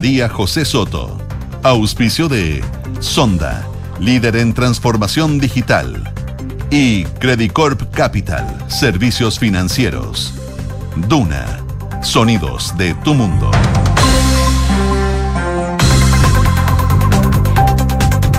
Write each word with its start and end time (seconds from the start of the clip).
Día 0.00 0.28
José 0.28 0.64
Soto. 0.64 1.18
Auspicio 1.64 2.28
de 2.28 2.62
Sonda, 3.00 3.66
líder 3.98 4.36
en 4.36 4.54
transformación 4.54 5.40
digital. 5.40 6.14
Y 6.70 7.02
Credicorp 7.18 7.92
Capital, 7.92 8.46
servicios 8.68 9.40
financieros. 9.40 10.34
Duna, 11.08 11.44
sonidos 12.00 12.78
de 12.78 12.94
tu 13.02 13.12
mundo. 13.12 13.50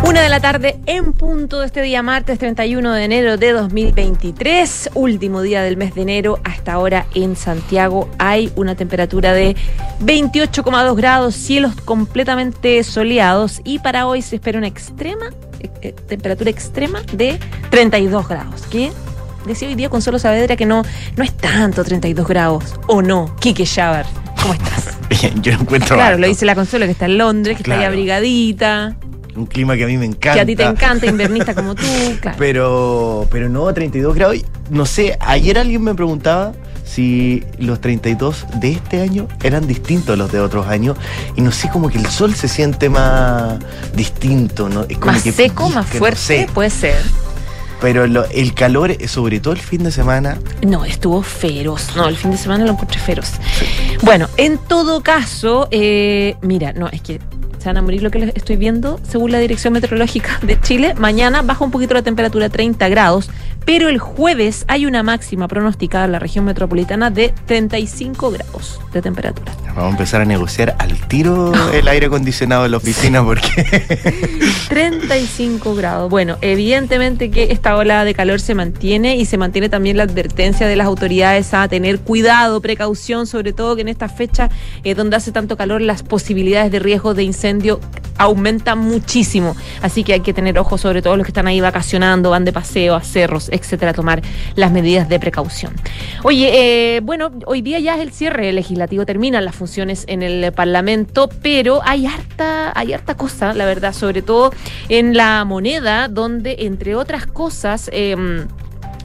Una 0.09 0.23
de 0.23 0.29
la 0.29 0.39
tarde 0.39 0.79
en 0.87 1.13
punto 1.13 1.59
de 1.59 1.67
este 1.67 1.83
día 1.83 2.01
martes 2.01 2.39
31 2.39 2.93
de 2.93 3.03
enero 3.03 3.37
de 3.37 3.51
2023, 3.51 4.89
último 4.95 5.43
día 5.43 5.61
del 5.61 5.77
mes 5.77 5.93
de 5.93 6.01
enero. 6.01 6.39
Hasta 6.43 6.73
ahora 6.73 7.05
en 7.13 7.35
Santiago 7.35 8.09
hay 8.17 8.51
una 8.55 8.73
temperatura 8.73 9.33
de 9.33 9.55
28,2 10.01 10.95
grados, 10.95 11.35
cielos 11.35 11.75
completamente 11.85 12.83
soleados 12.83 13.61
y 13.63 13.77
para 13.77 14.07
hoy 14.07 14.23
se 14.23 14.37
espera 14.37 14.57
una 14.57 14.65
extrema, 14.65 15.27
eh, 15.59 15.69
eh, 15.83 15.91
temperatura 15.91 16.49
extrema 16.49 17.03
de 17.13 17.37
32 17.69 18.27
grados. 18.27 18.63
¿Qué? 18.63 18.91
Decía 19.45 19.67
hoy 19.67 19.75
día 19.75 19.89
Consuelo 19.89 20.17
Saavedra 20.17 20.55
que 20.55 20.65
no, 20.65 20.81
no 21.17 21.23
es 21.23 21.37
tanto 21.37 21.83
32 21.83 22.27
grados, 22.27 22.63
¿o 22.87 23.03
no? 23.03 23.35
Kike 23.39 23.63
Shaver, 23.63 24.07
¿cómo 24.41 24.55
estás? 24.55 24.97
Bien, 25.21 25.39
yo 25.43 25.51
lo 25.51 25.61
encuentro 25.61 25.97
Claro, 25.97 26.17
lo 26.17 26.25
dice 26.25 26.47
la 26.47 26.55
Consuelo 26.55 26.87
que 26.87 26.93
está 26.93 27.05
en 27.05 27.19
Londres, 27.19 27.57
que 27.57 27.61
está 27.61 27.77
ahí 27.77 27.85
abrigadita, 27.85 28.97
Un 29.35 29.45
clima 29.45 29.75
que 29.77 29.83
a 29.83 29.87
mí 29.87 29.97
me 29.97 30.05
encanta. 30.05 30.33
que 30.33 30.39
a 30.41 30.45
ti 30.45 30.55
te 30.55 30.63
encanta, 30.63 31.05
invernista 31.05 31.53
como 31.53 31.75
tú, 31.75 31.83
claro. 32.21 32.37
Pero, 32.39 33.27
pero 33.31 33.47
no, 33.49 33.71
32 33.73 34.15
grados. 34.15 34.37
No 34.69 34.85
sé, 34.85 35.17
ayer 35.21 35.57
alguien 35.57 35.83
me 35.83 35.93
preguntaba 35.95 36.53
si 36.83 37.43
los 37.59 37.79
32 37.79 38.47
de 38.59 38.71
este 38.71 39.01
año 39.01 39.27
eran 39.43 39.67
distintos 39.67 40.13
a 40.13 40.17
los 40.17 40.31
de 40.31 40.39
otros 40.39 40.67
años. 40.67 40.97
Y 41.35 41.41
no 41.41 41.51
sé, 41.51 41.69
como 41.69 41.89
que 41.89 41.99
el 41.99 42.07
sol 42.07 42.33
se 42.33 42.47
siente 42.47 42.89
más 42.89 43.59
distinto, 43.95 44.67
¿no? 44.69 44.85
Como 44.99 45.11
más 45.13 45.23
que 45.23 45.31
seco, 45.31 45.69
más 45.69 45.85
no 45.93 45.99
fuerte, 45.99 46.17
sé. 46.19 46.47
puede 46.53 46.69
ser. 46.71 46.95
Pero 47.81 48.07
lo- 48.07 48.25
el 48.31 48.53
calor, 48.53 48.93
sobre 49.07 49.39
todo 49.39 49.53
el 49.53 49.59
fin 49.59 49.83
de 49.83 49.91
semana, 49.91 50.37
No, 50.65 50.83
estuvo 50.83 51.21
feroz. 51.21 51.95
No, 51.95 52.07
el 52.09 52.17
fin 52.17 52.31
de 52.31 52.37
semana 52.37 52.65
lo 52.65 52.71
encontré 52.71 52.99
feroz. 52.99 53.33
Bueno, 54.01 54.27
en 54.35 54.57
todo 54.57 55.01
caso, 55.01 55.67
eh, 55.71 56.35
mira, 56.41 56.73
no, 56.73 56.87
es 56.89 57.01
que 57.01 57.21
se 57.59 57.65
van 57.65 57.77
a 57.77 57.81
morir 57.81 58.01
lo 58.01 58.09
que 58.09 58.19
les 58.19 58.35
estoy 58.35 58.55
viendo. 58.55 58.99
Según 59.03 59.31
la 59.31 59.39
Dirección 59.39 59.73
Meteorológica 59.73 60.39
de 60.41 60.59
Chile, 60.59 60.95
mañana 60.97 61.41
baja 61.41 61.63
un 61.63 61.71
poquito 61.71 61.93
la 61.93 62.01
temperatura 62.01 62.47
a 62.47 62.49
30 62.49 62.89
grados, 62.89 63.29
pero 63.65 63.89
el 63.89 63.99
jueves 63.99 64.65
hay 64.67 64.85
una 64.85 65.03
máxima 65.03 65.47
pronosticada 65.47 66.05
en 66.05 66.11
la 66.13 66.19
región 66.19 66.45
metropolitana 66.45 67.09
de 67.09 67.33
35 67.45 68.31
grados 68.31 68.79
de 68.93 69.01
temperatura. 69.01 69.51
vamos 69.67 69.83
a 69.83 69.89
empezar 69.89 70.21
a 70.21 70.25
negociar 70.25 70.75
al 70.79 70.97
tiro 71.07 71.51
el 71.71 71.87
aire 71.87 72.07
acondicionado 72.07 72.65
en 72.65 72.71
la 72.71 72.77
oficina 72.77 73.23
porque 73.23 73.47
35 74.69 75.75
grados. 75.75 76.09
Bueno, 76.09 76.37
evidentemente 76.41 77.31
que 77.31 77.51
esta 77.51 77.75
ola 77.75 78.03
de 78.05 78.13
calor 78.13 78.39
se 78.39 78.55
mantiene 78.55 79.15
y 79.17 79.25
se 79.25 79.37
mantiene 79.37 79.69
también 79.69 79.97
la 79.97 80.03
advertencia 80.03 80.67
de 80.67 80.75
las 80.75 80.87
autoridades 80.87 81.53
a 81.53 81.67
tener 81.67 81.99
cuidado, 81.99 82.61
precaución, 82.61 83.27
sobre 83.27 83.53
todo 83.53 83.75
que 83.75 83.81
en 83.81 83.89
esta 83.89 84.09
fecha 84.09 84.49
eh, 84.83 84.95
donde 84.95 85.15
hace 85.15 85.31
tanto 85.31 85.57
calor 85.57 85.81
las 85.81 86.03
posibilidades 86.03 86.71
de 86.71 86.79
riesgo 86.79 87.13
de 87.13 87.23
incendio 87.23 87.79
aumentan 88.17 88.79
muchísimo. 88.79 89.55
Así 89.81 90.03
que 90.03 90.13
hay 90.13 90.19
que 90.19 90.33
tener 90.33 90.59
ojo 90.59 90.77
sobre 90.77 91.01
todo 91.01 91.17
los 91.17 91.25
que 91.25 91.31
están 91.31 91.47
ahí 91.47 91.61
vacacionando, 91.61 92.29
van 92.29 92.45
de 92.45 92.53
paseo 92.53 92.95
a 92.95 93.01
cerros, 93.01 93.49
etcétera, 93.59 93.93
tomar 93.93 94.21
las 94.55 94.71
medidas 94.71 95.07
de 95.09 95.19
precaución. 95.19 95.73
Oye, 96.23 96.95
eh, 96.95 96.99
bueno, 97.01 97.31
hoy 97.45 97.61
día 97.61 97.79
ya 97.79 97.95
es 97.95 98.01
el 98.01 98.11
cierre 98.11 98.51
legislativo, 98.53 99.05
terminan 99.05 99.45
las 99.45 99.55
funciones 99.55 100.05
en 100.07 100.23
el 100.23 100.51
Parlamento, 100.51 101.29
pero 101.41 101.81
hay 101.83 102.05
harta, 102.05 102.71
hay 102.75 102.93
harta 102.93 103.15
cosa, 103.15 103.53
la 103.53 103.65
verdad, 103.65 103.93
sobre 103.93 104.21
todo 104.21 104.51
en 104.89 105.15
la 105.15 105.45
moneda, 105.45 106.07
donde, 106.07 106.55
entre 106.59 106.95
otras 106.95 107.25
cosas, 107.25 107.89
em, 107.93 108.47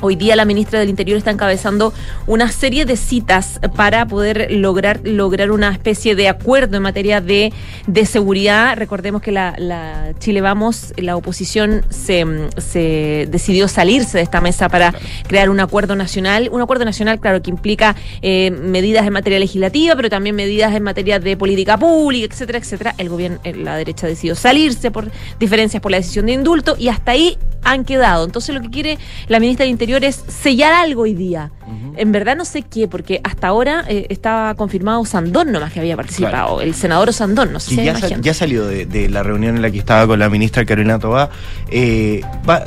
Hoy 0.07 0.17
día 0.17 0.37
la 0.37 0.45
ministra 0.45 0.79
del 0.81 0.91
Interior 0.91 1.17
está 1.17 1.31
encabezando 1.31 1.95
una 2.27 2.53
serie 2.53 2.85
de 2.85 2.95
citas 2.99 3.59
para 3.75 4.05
poder 4.05 4.49
lograr, 4.51 5.01
lograr 5.03 5.51
una 5.51 5.73
especie 5.73 6.15
de 6.15 6.29
acuerdo 6.29 6.77
en 6.77 6.83
materia 6.83 7.23
de, 7.23 7.55
de 7.87 8.05
seguridad. 8.05 8.77
Recordemos 8.77 9.23
que 9.23 9.33
la, 9.33 9.55
la 9.57 10.13
Chile 10.19 10.43
Vamos, 10.43 10.93
la 10.99 11.17
oposición 11.17 11.87
se, 11.89 12.27
se 12.59 13.27
decidió 13.31 13.67
salirse 13.67 14.19
de 14.19 14.25
esta 14.25 14.43
mesa 14.43 14.69
para 14.69 14.95
crear 15.27 15.49
un 15.49 15.59
acuerdo 15.59 15.97
nacional. 15.97 16.51
Un 16.53 16.61
acuerdo 16.61 16.85
nacional, 16.85 17.19
claro, 17.19 17.41
que 17.41 17.49
implica 17.49 17.97
eh, 18.21 18.51
medidas 18.51 19.07
en 19.07 19.13
materia 19.15 19.39
legislativa, 19.39 19.97
pero 19.97 20.11
también 20.11 20.37
medidas 20.37 20.75
en 20.75 20.83
materia 20.83 21.19
de 21.19 21.39
política 21.39 21.79
pública, 21.79 22.27
etcétera, 22.27 22.59
etcétera. 22.59 22.95
El 22.99 23.09
gobierno, 23.09 23.39
eh, 23.43 23.55
la 23.55 23.79
derecha 23.79 24.07
decidió 24.07 24.35
salirse 24.35 24.91
por 24.91 25.11
diferencias 25.41 25.81
por 25.81 25.93
la 25.93 25.97
decisión 25.97 26.27
de 26.27 26.33
indulto 26.33 26.77
y 26.79 26.89
hasta 26.89 27.13
ahí 27.13 27.39
han 27.63 27.87
quedado. 27.87 28.27
Entonces 28.27 28.55
lo 28.55 28.61
que 28.61 28.69
quiere 28.69 28.99
la 29.29 29.41
ministra 29.41 29.65
del 29.65 29.71
Interior 29.71 29.94
es 30.03 30.25
sellar 30.27 30.73
algo 30.73 31.03
hoy 31.03 31.15
día. 31.15 31.51
En 31.97 32.11
verdad 32.11 32.35
no 32.37 32.45
sé 32.45 32.63
qué, 32.63 32.89
porque 32.89 33.21
hasta 33.23 33.47
ahora 33.47 33.85
eh, 33.89 34.07
estaba 34.09 34.55
confirmado 34.57 35.05
Sandón 35.05 35.53
nomás 35.53 35.73
que 35.73 35.79
había 35.79 35.95
participado, 35.97 36.61
el 36.61 36.75
senador 36.75 37.13
Sandón, 37.13 37.53
no 37.53 37.61
sé 37.61 37.71
si 37.71 37.85
ya, 37.85 37.93
más 37.93 38.01
sa- 38.01 38.09
gente. 38.09 38.27
ya 38.27 38.35
salió 38.35 38.67
de, 38.67 38.85
de 38.87 39.09
la 39.09 39.23
reunión 39.23 39.55
en 39.55 39.63
la 39.63 39.71
que 39.71 39.79
estaba 39.79 40.07
con 40.09 40.19
la 40.19 40.29
ministra 40.29 40.65
Carolina 40.65 40.99
Tobá. 40.99 41.31
Eh, 41.71 42.23
va- 42.49 42.65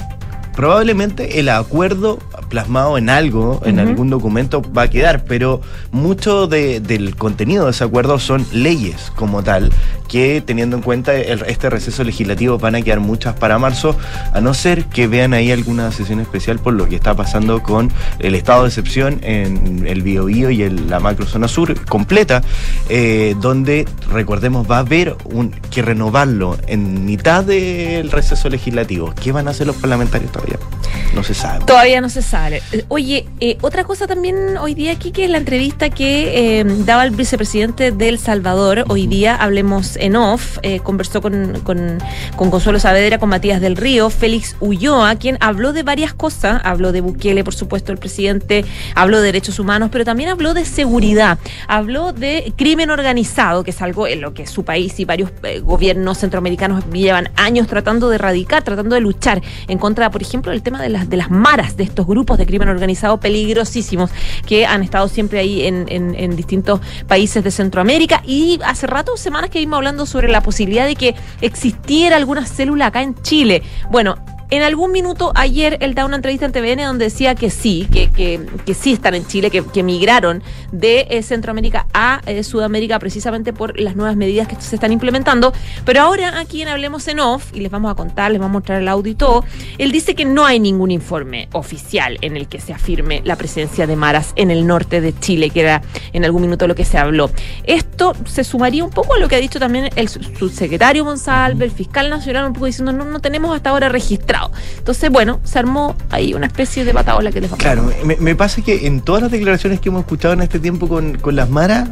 probablemente 0.56 1.40
el 1.40 1.50
acuerdo 1.50 2.20
plasmado 2.50 2.98
en 2.98 3.10
algo, 3.10 3.62
en 3.66 3.80
algún 3.80 4.10
documento, 4.10 4.62
va 4.76 4.84
a 4.84 4.90
quedar, 4.90 5.24
pero 5.26 5.62
mucho 5.92 6.48
de- 6.48 6.80
del 6.80 7.16
contenido 7.16 7.66
de 7.66 7.72
ese 7.72 7.84
acuerdo 7.84 8.20
son 8.20 8.46
leyes 8.52 9.12
como 9.16 9.44
tal, 9.44 9.72
que 10.08 10.42
teniendo 10.46 10.78
en 10.78 10.82
cuenta 10.82 11.14
el- 11.14 11.44
este 11.48 11.70
receso 11.70 12.04
legislativo 12.04 12.58
van 12.58 12.76
a 12.76 12.82
quedar 12.82 13.00
muchas 13.02 13.36
para 13.36 13.60
marzo, 13.60 13.98
a 14.34 14.40
no 14.42 14.54
ser 14.54 14.86
que 14.86 15.08
vean 15.08 15.34
ahí 15.34 15.52
alguna 15.52 15.92
sesión 15.92 16.20
especial 16.20 16.60
por 16.60 16.74
lo 16.74 16.88
que 16.88 16.96
está 16.96 17.14
pasando 17.16 17.62
con 17.62 17.92
el 18.20 18.36
estado 18.36 18.64
de 18.64 18.70
excepción 18.70 19.20
en 19.24 19.86
el 19.88 20.02
Biobío 20.04 20.50
y 20.50 20.64
en 20.64 20.90
la 20.90 21.00
macrozona 21.00 21.48
sur 21.48 21.86
completa, 21.86 22.42
eh, 22.90 23.36
donde 23.42 23.86
recordemos 24.12 24.70
va 24.70 24.78
a 24.78 24.80
haber 24.80 25.16
un, 25.26 25.52
que 25.72 25.82
renovarlo 25.82 26.58
en 26.68 27.06
mitad 27.06 27.44
del 27.44 28.10
receso 28.12 28.50
legislativo. 28.50 29.14
¿Qué 29.22 29.32
van 29.32 29.48
a 29.48 29.52
hacer 29.52 29.68
los 29.68 29.76
parlamentarios 29.76 30.32
todavía? 30.32 30.58
No 31.14 31.24
se 31.24 31.34
sabe. 31.34 31.66
Todavía 31.66 32.00
no 32.02 32.10
se 32.10 32.22
sabe. 32.22 32.37
Oye, 32.88 33.26
eh, 33.40 33.58
otra 33.62 33.84
cosa 33.84 34.08
también 34.08 34.58
hoy 34.58 34.74
día 34.74 34.92
aquí 34.92 35.12
que 35.12 35.26
es 35.26 35.30
la 35.30 35.38
entrevista 35.38 35.90
que 35.90 36.60
eh, 36.60 36.64
daba 36.86 37.04
el 37.04 37.12
vicepresidente 37.12 37.92
de 37.92 38.10
El 38.10 38.20
Salvador. 38.20 38.86
Hoy 38.88 39.08
día, 39.08 39.36
hablemos 39.36 39.98
en 39.98 40.16
off, 40.16 40.58
eh, 40.62 40.80
conversó 40.80 41.22
con, 41.22 41.60
con, 41.64 41.98
con 42.36 42.52
Consuelo 42.52 42.80
Saavedra, 42.80 43.18
con 43.18 43.30
Matías 43.30 43.60
del 43.60 43.76
Río, 43.76 44.10
Félix 44.10 44.56
Ulloa, 44.60 45.16
quien 45.16 45.38
habló 45.42 45.74
de 45.74 45.84
varias 45.84 46.14
cosas. 46.14 46.62
Habló 46.64 46.92
de 46.92 47.02
Bukele, 47.02 47.44
por 47.44 47.56
supuesto, 47.56 47.92
el 47.92 47.98
presidente, 47.98 48.66
habló 48.94 49.18
de 49.18 49.28
derechos 49.28 49.60
humanos, 49.60 49.90
pero 49.92 50.06
también 50.06 50.30
habló 50.30 50.54
de 50.54 50.66
seguridad. 50.66 51.40
Habló 51.68 52.14
de 52.14 52.54
crimen 52.56 52.92
organizado, 52.92 53.64
que 53.64 53.72
es 53.72 53.82
algo 53.82 54.08
en 54.08 54.22
lo 54.22 54.34
que 54.34 54.46
su 54.46 54.64
país 54.64 55.00
y 55.00 55.06
varios 55.06 55.32
eh, 55.44 55.60
gobiernos 55.60 56.20
centroamericanos 56.20 56.84
llevan 56.92 57.30
años 57.36 57.68
tratando 57.68 58.10
de 58.10 58.16
erradicar, 58.16 58.64
tratando 58.64 58.96
de 58.96 59.02
luchar 59.02 59.42
en 59.68 59.78
contra, 59.78 60.12
por 60.12 60.22
ejemplo, 60.22 60.52
del 60.52 60.62
tema 60.62 60.82
de 60.82 60.90
las, 60.90 61.10
de 61.10 61.18
las 61.18 61.32
maras, 61.32 61.78
de 61.78 61.84
estos 61.84 62.06
grupos 62.06 62.27
de 62.36 62.46
crimen 62.48 62.68
organizado 62.68 63.20
peligrosísimos 63.20 64.10
que 64.46 64.66
han 64.66 64.82
estado 64.84 65.08
siempre 65.08 65.40
ahí 65.40 65.66
en, 65.66 65.86
en- 65.90 66.16
en 66.16 66.36
distintos 66.36 66.82
países 67.08 67.44
de 67.44 67.52
Centroamérica. 67.52 68.24
Y 68.26 68.60
hace 68.66 68.88
rato, 68.88 69.16
semanas 69.18 69.50
que 69.52 69.60
vimos 69.60 69.78
hablando 69.78 70.06
sobre 70.06 70.28
la 70.30 70.42
posibilidad 70.42 70.86
de 70.88 70.96
que 70.96 71.16
existiera 71.42 72.16
alguna 72.18 72.46
célula 72.46 72.88
acá 72.88 73.04
en 73.04 73.16
Chile. 73.22 73.62
Bueno. 73.92 74.16
En 74.50 74.62
algún 74.64 74.94
minuto 74.94 75.34
ayer 75.36 75.78
él 75.82 75.94
da 75.94 76.06
una 76.06 76.16
entrevista 76.16 76.46
en 76.46 76.54
TVN 76.54 76.84
donde 76.86 77.06
decía 77.06 77.36
que 77.36 77.50
sí, 77.50 77.86
que, 77.92 78.10
que, 78.12 78.40
que 78.66 78.74
sí 78.74 78.94
están 78.94 79.14
en 79.14 79.28
Chile, 79.28 79.52
que, 79.52 79.62
que 79.66 79.84
migraron 79.84 80.42
de 80.72 81.06
eh, 81.10 81.22
Centroamérica 81.22 81.86
a 81.94 82.22
eh, 82.26 82.44
Sudamérica 82.44 82.98
precisamente 82.98 83.52
por 83.52 83.78
las 83.78 83.98
nuevas 83.98 84.16
medidas 84.16 84.48
que 84.48 84.56
se 84.62 84.76
están 84.76 84.94
implementando. 84.94 85.52
Pero 85.84 86.02
ahora 86.02 86.40
aquí 86.40 86.62
en 86.62 86.70
Hablemos 86.70 87.08
en 87.10 87.20
Off, 87.20 87.52
y 87.54 87.60
les 87.60 87.70
vamos 87.70 87.92
a 87.92 87.96
contar, 87.96 88.32
les 88.32 88.40
vamos 88.40 88.52
a 88.52 88.60
mostrar 88.60 88.82
el 88.82 88.88
audio 88.88 89.12
y 89.12 89.16
todo, 89.16 89.44
él 89.78 89.92
dice 89.92 90.16
que 90.16 90.24
no 90.24 90.46
hay 90.46 90.62
ningún 90.62 90.92
informe 90.92 91.50
oficial 91.52 92.18
en 92.22 92.38
el 92.38 92.48
que 92.48 92.62
se 92.62 92.72
afirme 92.72 93.22
la 93.26 93.36
presencia 93.36 93.86
de 93.86 93.98
maras 93.98 94.32
en 94.38 94.50
el 94.50 94.66
norte 94.66 95.02
de 95.02 95.18
Chile, 95.20 95.50
que 95.50 95.60
era 95.60 95.82
en 96.14 96.24
algún 96.24 96.44
minuto 96.44 96.68
lo 96.68 96.76
que 96.76 96.86
se 96.86 96.98
habló. 96.98 97.30
Esto 97.66 98.14
se 98.26 98.46
sumaría 98.46 98.86
un 98.86 98.92
poco 98.92 99.16
a 99.16 99.20
lo 99.20 99.28
que 99.28 99.36
ha 99.36 99.40
dicho 99.40 99.60
también 99.60 99.90
el 99.98 100.08
su- 100.08 100.24
subsecretario 100.24 101.04
Monsalve, 101.04 101.66
el 101.66 101.72
fiscal 101.72 102.10
nacional, 102.10 102.46
un 102.48 102.54
poco 102.54 102.68
diciendo, 102.68 102.94
no, 102.94 103.04
no 103.04 103.20
tenemos 103.20 103.54
hasta 103.54 103.72
ahora 103.72 103.90
registrado. 103.90 104.37
Entonces, 104.78 105.10
bueno, 105.10 105.40
se 105.44 105.60
armó 105.60 105.96
ahí 106.10 106.34
una 106.34 106.48
especie 106.48 106.86
de 106.86 106.94
pataola 106.94 107.32
que 107.32 107.42
les 107.42 107.50
vamos 107.50 107.66
a 107.66 107.74
Claro, 107.74 107.92
me, 108.06 108.16
me 108.18 108.36
pasa 108.36 108.62
que 108.62 108.88
en 108.88 109.02
todas 109.02 109.22
las 109.24 109.32
declaraciones 109.32 109.80
que 109.80 109.90
hemos 109.90 110.02
escuchado 110.02 110.34
en 110.34 110.42
este 110.42 110.60
tiempo 110.60 110.88
con, 110.88 111.18
con 111.18 111.36
las 111.36 111.50
maras, 111.50 111.90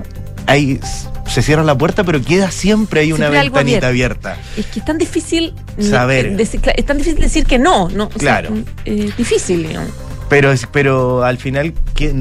hay, 0.48 0.80
se 1.28 1.42
cierra 1.42 1.64
la 1.64 1.76
puerta, 1.78 2.04
pero 2.04 2.22
queda 2.22 2.52
siempre 2.52 3.00
ahí 3.02 3.12
una 3.12 3.30
Siempre 3.30 3.50
ventanita 3.50 3.88
abierta. 3.88 4.38
Es 4.58 4.66
que 4.68 4.80
es 4.80 4.86
tan 4.86 4.98
difícil 5.00 5.54
Saber. 5.80 6.36
decir- 6.38 6.62
es 6.76 6.86
tan 6.86 6.98
difícil 6.98 7.20
decir 7.20 7.46
que 7.46 7.58
no, 7.58 7.90
¿no? 7.90 8.06
O 8.06 8.10
sea, 8.20 8.42
Claro. 8.42 8.50
eh, 8.86 9.10
difícil, 9.18 9.68
digamos. 9.68 9.90
Pero, 10.30 10.52
pero 10.72 11.24
al 11.24 11.38
final 11.38 11.74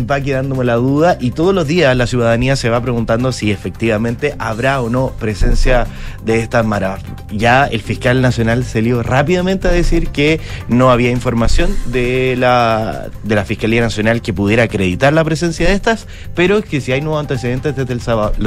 va 0.09 0.21
quedándome 0.21 0.65
la 0.65 0.75
duda 0.75 1.17
y 1.21 1.31
todos 1.31 1.55
los 1.55 1.67
días 1.67 1.97
la 1.97 2.07
ciudadanía 2.07 2.55
se 2.57 2.69
va 2.69 2.81
preguntando 2.81 3.33
si 3.33 3.51
efectivamente 3.51 4.35
habrá 4.39 4.81
o 4.81 4.91
no 4.91 5.11
presencia 5.19 5.87
de 6.25 6.41
estas 6.41 6.65
maras. 6.65 7.03
Ya 7.33 7.65
el 7.65 7.81
fiscal 7.81 8.23
nacional 8.23 8.65
se 8.65 8.83
lió 8.83 9.03
rápidamente 9.03 9.69
a 9.69 9.73
decir 9.73 10.09
que 10.09 10.41
no 10.69 10.91
había 10.91 11.11
información 11.11 11.75
de 11.87 12.37
la, 12.39 13.09
de 13.23 13.35
la 13.35 13.45
Fiscalía 13.45 13.81
Nacional 13.81 14.23
que 14.23 14.33
pudiera 14.33 14.65
acreditar 14.65 15.13
la 15.13 15.25
presencia 15.25 15.69
de 15.69 15.75
estas, 15.75 16.07
pero 16.35 16.63
que 16.63 16.81
si 16.81 16.93
hay 16.93 17.01
nuevos 17.01 17.21
antecedentes 17.21 17.75
desde 17.75 17.95
El 17.95 18.01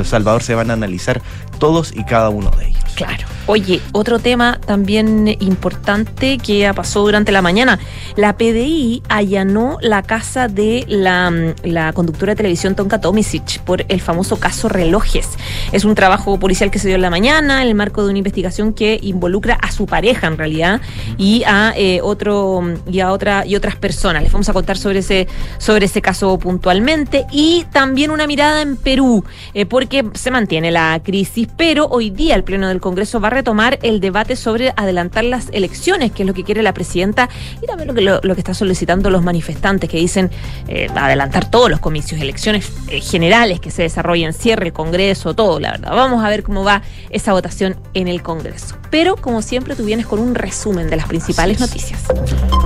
Salvador 0.05 0.43
se 0.43 0.55
van 0.55 0.69
a 0.71 0.73
analizar 0.73 1.21
todos 1.59 1.93
y 1.95 2.03
cada 2.03 2.29
uno 2.29 2.51
de 2.51 2.67
ellos. 2.67 2.83
Claro. 2.95 3.25
Oye, 3.49 3.79
otro 3.93 4.19
tema 4.19 4.59
también 4.65 5.37
importante 5.39 6.37
que 6.37 6.69
pasó 6.75 7.01
durante 7.01 7.31
la 7.31 7.41
mañana. 7.41 7.79
La 8.17 8.37
PDI 8.37 9.03
allanó 9.07 9.77
la 9.79 10.03
casa 10.03 10.49
de 10.49 10.83
la, 10.89 11.31
la 11.63 11.93
conductora 11.93 12.33
de 12.33 12.35
televisión 12.35 12.75
Tonka 12.75 12.99
Tomisic 12.99 13.61
por 13.61 13.85
el 13.87 14.01
famoso 14.01 14.37
caso 14.37 14.67
Relojes. 14.67 15.29
Es 15.71 15.85
un 15.85 15.95
trabajo 15.95 16.37
policial 16.37 16.71
que 16.71 16.77
se 16.77 16.89
dio 16.89 16.95
en 16.95 17.01
la 17.01 17.09
mañana 17.09 17.61
en 17.61 17.69
el 17.69 17.75
marco 17.75 18.03
de 18.03 18.09
una 18.09 18.17
investigación 18.17 18.73
que 18.73 18.99
involucra 19.01 19.55
a 19.55 19.71
su 19.71 19.85
pareja 19.85 20.27
en 20.27 20.37
realidad 20.37 20.81
y 21.17 21.43
a 21.45 21.73
eh, 21.77 22.01
otro 22.03 22.61
y 22.85 22.99
a 22.99 23.13
otra 23.13 23.45
y 23.45 23.55
otras 23.55 23.77
personas. 23.77 24.23
Les 24.23 24.31
vamos 24.31 24.49
a 24.49 24.53
contar 24.53 24.77
sobre 24.77 24.99
ese 24.99 25.25
sobre 25.57 25.85
ese 25.85 26.01
caso 26.01 26.37
puntualmente 26.37 27.25
y 27.31 27.65
también 27.71 28.11
una 28.11 28.27
mirada 28.27 28.61
en 28.61 28.75
Perú 28.75 29.23
eh, 29.53 29.65
porque 29.65 30.05
se 30.15 30.31
mantiene 30.31 30.69
la 30.69 30.99
crisis, 31.01 31.47
pero 31.55 31.87
hoy 31.87 32.09
día 32.09 32.35
el 32.35 32.43
pleno 32.43 32.67
del 32.67 32.81
Congreso 32.81 33.21
va 33.21 33.29
a 33.29 33.36
retomar 33.37 33.79
el 33.83 33.99
debate 33.99 34.35
sobre 34.35 34.73
adelantar 34.75 35.23
las 35.23 35.49
elecciones, 35.51 36.11
que 36.11 36.23
es 36.23 36.27
lo 36.27 36.33
que 36.33 36.43
quiere 36.43 36.63
la 36.63 36.73
presidenta 36.73 37.29
y 37.61 37.65
también 37.67 37.87
lo 37.87 37.93
que 37.93 38.01
lo, 38.01 38.21
que 38.21 38.41
está 38.41 38.53
solicitando 38.53 39.09
los 39.09 39.23
manifestantes 39.23 39.89
que 39.89 39.97
dicen 39.97 40.31
eh, 40.67 40.87
adelantar 40.95 41.49
todos 41.49 41.69
los 41.69 41.79
comicios, 41.79 42.19
elecciones 42.19 42.71
generales 42.87 43.59
que 43.59 43.71
se 43.71 43.83
desarrollen, 43.83 44.33
cierre 44.33 44.67
el 44.67 44.73
Congreso, 44.73 45.33
todo, 45.33 45.59
la 45.59 45.71
verdad. 45.71 45.91
Vamos 45.95 46.23
a 46.23 46.29
ver 46.29 46.43
cómo 46.43 46.63
va 46.63 46.81
esa 47.09 47.33
votación 47.33 47.75
en 47.93 48.07
el 48.07 48.21
Congreso. 48.21 48.75
Pero, 48.89 49.15
como 49.15 49.41
siempre, 49.41 49.75
tú 49.75 49.85
vienes 49.85 50.07
con 50.07 50.19
un 50.19 50.35
resumen 50.35 50.89
de 50.89 50.95
las 50.95 51.07
principales 51.07 51.59
noticias. 51.59 52.03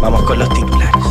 Vamos 0.02 0.24
con 0.24 0.40
los 0.40 0.50
titulares. 0.50 1.11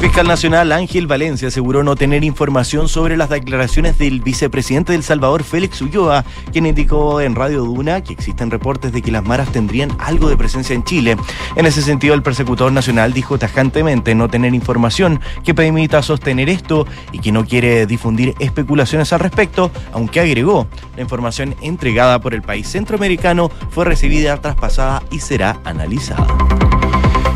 Fiscal 0.00 0.26
nacional 0.26 0.72
Ángel 0.72 1.06
Valencia 1.06 1.48
aseguró 1.48 1.82
no 1.82 1.94
tener 1.94 2.24
información 2.24 2.88
sobre 2.88 3.18
las 3.18 3.28
declaraciones 3.28 3.98
del 3.98 4.22
vicepresidente 4.22 4.92
del 4.92 5.02
Salvador, 5.02 5.44
Félix 5.44 5.82
Ulloa, 5.82 6.24
quien 6.52 6.64
indicó 6.64 7.20
en 7.20 7.34
Radio 7.34 7.64
Duna 7.64 8.02
que 8.02 8.14
existen 8.14 8.50
reportes 8.50 8.92
de 8.92 9.02
que 9.02 9.10
las 9.10 9.22
maras 9.22 9.52
tendrían 9.52 9.90
algo 9.98 10.30
de 10.30 10.38
presencia 10.38 10.74
en 10.74 10.84
Chile. 10.84 11.18
En 11.54 11.66
ese 11.66 11.82
sentido, 11.82 12.14
el 12.14 12.22
persecutor 12.22 12.72
nacional 12.72 13.12
dijo 13.12 13.38
tajantemente 13.38 14.14
no 14.14 14.30
tener 14.30 14.54
información 14.54 15.20
que 15.44 15.54
permita 15.54 16.02
sostener 16.02 16.48
esto 16.48 16.86
y 17.12 17.18
que 17.18 17.30
no 17.30 17.44
quiere 17.44 17.84
difundir 17.84 18.34
especulaciones 18.38 19.12
al 19.12 19.20
respecto, 19.20 19.70
aunque 19.92 20.20
agregó, 20.20 20.66
la 20.96 21.02
información 21.02 21.54
entregada 21.60 22.20
por 22.20 22.32
el 22.32 22.40
país 22.40 22.66
centroamericano 22.68 23.50
fue 23.68 23.84
recibida, 23.84 24.40
traspasada 24.40 25.02
y 25.10 25.20
será 25.20 25.60
analizada. 25.64 26.26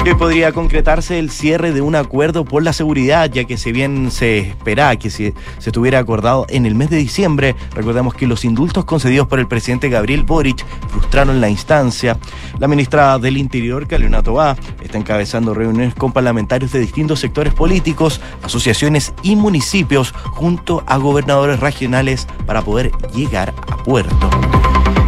Hoy 0.07 0.15
podría 0.17 0.53
concretarse 0.53 1.19
el 1.19 1.31
cierre 1.31 1.73
de 1.73 1.81
un 1.81 1.95
acuerdo 1.95 2.45
por 2.45 2.63
la 2.63 2.75
seguridad, 2.75 3.31
ya 3.31 3.45
que 3.45 3.57
si 3.57 3.73
bien 3.73 4.11
se 4.11 4.41
espera 4.41 4.95
que 4.97 5.09
se, 5.09 5.33
se 5.59 5.71
estuviera 5.71 5.99
acordado 5.99 6.45
en 6.51 6.67
el 6.67 6.75
mes 6.75 6.91
de 6.91 6.99
diciembre, 6.99 7.57
recordemos 7.75 8.13
que 8.13 8.27
los 8.27 8.45
indultos 8.45 8.85
concedidos 8.85 9.27
por 9.29 9.39
el 9.39 9.49
presidente 9.49 9.89
Gabriel 9.89 10.25
Boric 10.25 10.63
frustraron 10.91 11.41
la 11.41 11.49
instancia. 11.49 12.19
La 12.59 12.69
ministra 12.69 13.19
del 13.19 13.39
Interior, 13.39 13.89
Carolina 13.89 14.23
Tobá, 14.23 14.59
está 14.83 14.99
encabezando 14.99 15.55
reuniones 15.55 15.95
con 15.95 16.13
parlamentarios 16.13 16.71
de 16.73 16.81
distintos 16.81 17.21
sectores 17.21 17.55
políticos, 17.55 18.21
asociaciones 18.43 19.15
y 19.23 19.37
municipios, 19.37 20.13
junto 20.13 20.85
a 20.87 20.99
gobernadores 20.99 21.61
regionales 21.61 22.29
para 22.45 22.61
poder 22.61 22.93
llegar 23.15 23.55
a 23.71 23.83
puerto 23.83 24.31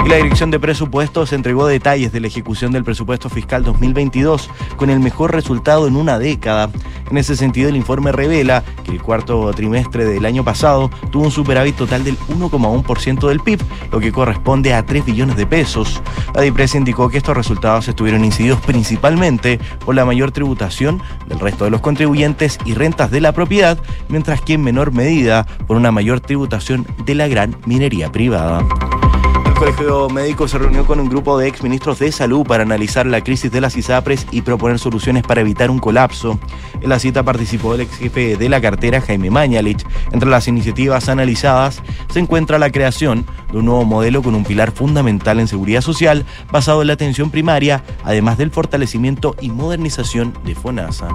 la 0.09 0.17
Dirección 0.17 0.53
de 0.53 0.61
Presupuestos 0.61 1.33
entregó 1.33 1.67
detalles 1.67 2.13
de 2.13 2.21
la 2.21 2.29
ejecución 2.29 2.71
del 2.71 2.85
presupuesto 2.85 3.29
fiscal 3.29 3.65
2022 3.65 4.49
con 4.77 4.89
el 4.91 5.01
mejor 5.01 5.33
resultado 5.33 5.89
en 5.89 5.97
una 5.97 6.19
década. 6.19 6.71
En 7.11 7.19
ese 7.19 7.35
sentido, 7.35 7.69
el 7.69 7.77
informe 7.77 8.13
revela 8.13 8.63
que 8.85 8.93
el 8.93 9.03
cuarto 9.03 9.51
trimestre 9.53 10.05
del 10.05 10.25
año 10.25 10.45
pasado 10.45 10.91
tuvo 11.11 11.25
un 11.25 11.31
superávit 11.33 11.77
total 11.77 12.05
del 12.05 12.17
1,1% 12.19 13.29
del 13.29 13.41
PIB, 13.41 13.61
lo 13.91 13.99
que 13.99 14.13
corresponde 14.13 14.75
a 14.75 14.87
3 14.87 15.05
billones 15.05 15.37
de 15.37 15.47
pesos. 15.47 16.01
La 16.35 16.43
DIPRES 16.43 16.77
indicó 16.77 17.09
que 17.09 17.19
estos 17.19 17.37
resultados 17.37 17.89
estuvieron 17.89 18.25
incididos 18.25 18.61
principalmente 18.61 19.59
por 19.85 19.97
la 19.97 20.05
mayor 20.05 20.31
tributación 20.31 21.03
del 21.27 21.41
resto 21.41 21.65
de 21.65 21.71
los 21.71 21.81
contribuyentes 21.81 22.59
y 22.65 22.75
rentas 22.75 23.11
de 23.11 23.21
la 23.21 23.33
propiedad, 23.33 23.77
mientras 24.09 24.41
que 24.41 24.55
en 24.55 24.63
menor 24.63 24.93
medida 24.93 25.47
por 25.67 25.77
una 25.77 25.91
mayor 25.91 26.21
tributación 26.21 26.87
de 27.05 27.15
la 27.17 27.27
gran 27.27 27.57
minería 27.67 28.13
privada. 28.13 28.65
Colegio 29.59 30.11
Médico 30.11 30.47
se 30.47 30.59
reunió 30.59 30.85
con 30.85 31.01
un 31.01 31.09
grupo 31.09 31.39
de 31.39 31.49
exministros 31.49 31.99
de 31.99 32.13
salud 32.13 32.47
para 32.47 32.63
analizar 32.63 33.07
la 33.07 33.25
crisis 33.25 33.51
de 33.51 33.63
las 33.63 33.75
ISAPRES 33.75 34.27
y 34.31 34.43
proponer 34.43 34.79
soluciones 34.79 35.23
para 35.23 35.41
evitar 35.41 35.71
un 35.71 35.79
colapso. 35.79 36.39
En 36.83 36.91
la 36.91 36.99
cita 36.99 37.23
participó 37.23 37.75
el 37.75 37.81
ex 37.81 37.97
jefe 37.97 38.37
de 38.37 38.49
la 38.51 38.61
cartera, 38.61 39.01
Jaime 39.01 39.31
Mañalich. 39.31 39.83
Entre 40.13 40.29
las 40.29 40.47
iniciativas 40.47 41.09
analizadas 41.09 41.83
se 42.13 42.21
encuentra 42.21 42.59
la 42.59 42.71
creación 42.71 43.25
de 43.51 43.59
un 43.59 43.65
nuevo 43.65 43.87
modelo 43.87 44.23
con 44.23 44.35
un 44.35 44.45
pilar 44.45 44.73
fundamental 44.73 45.41
en 45.41 45.49
seguridad 45.49 45.81
social 45.81 46.27
basado 46.53 46.83
en 46.83 46.89
la 46.89 46.93
atención 46.93 47.31
primaria, 47.31 47.83
además 48.05 48.37
del 48.37 48.51
fortalecimiento 48.51 49.37
y 49.41 49.51
modernización 49.51 50.35
de 50.45 50.55
FONASA. 50.55 51.09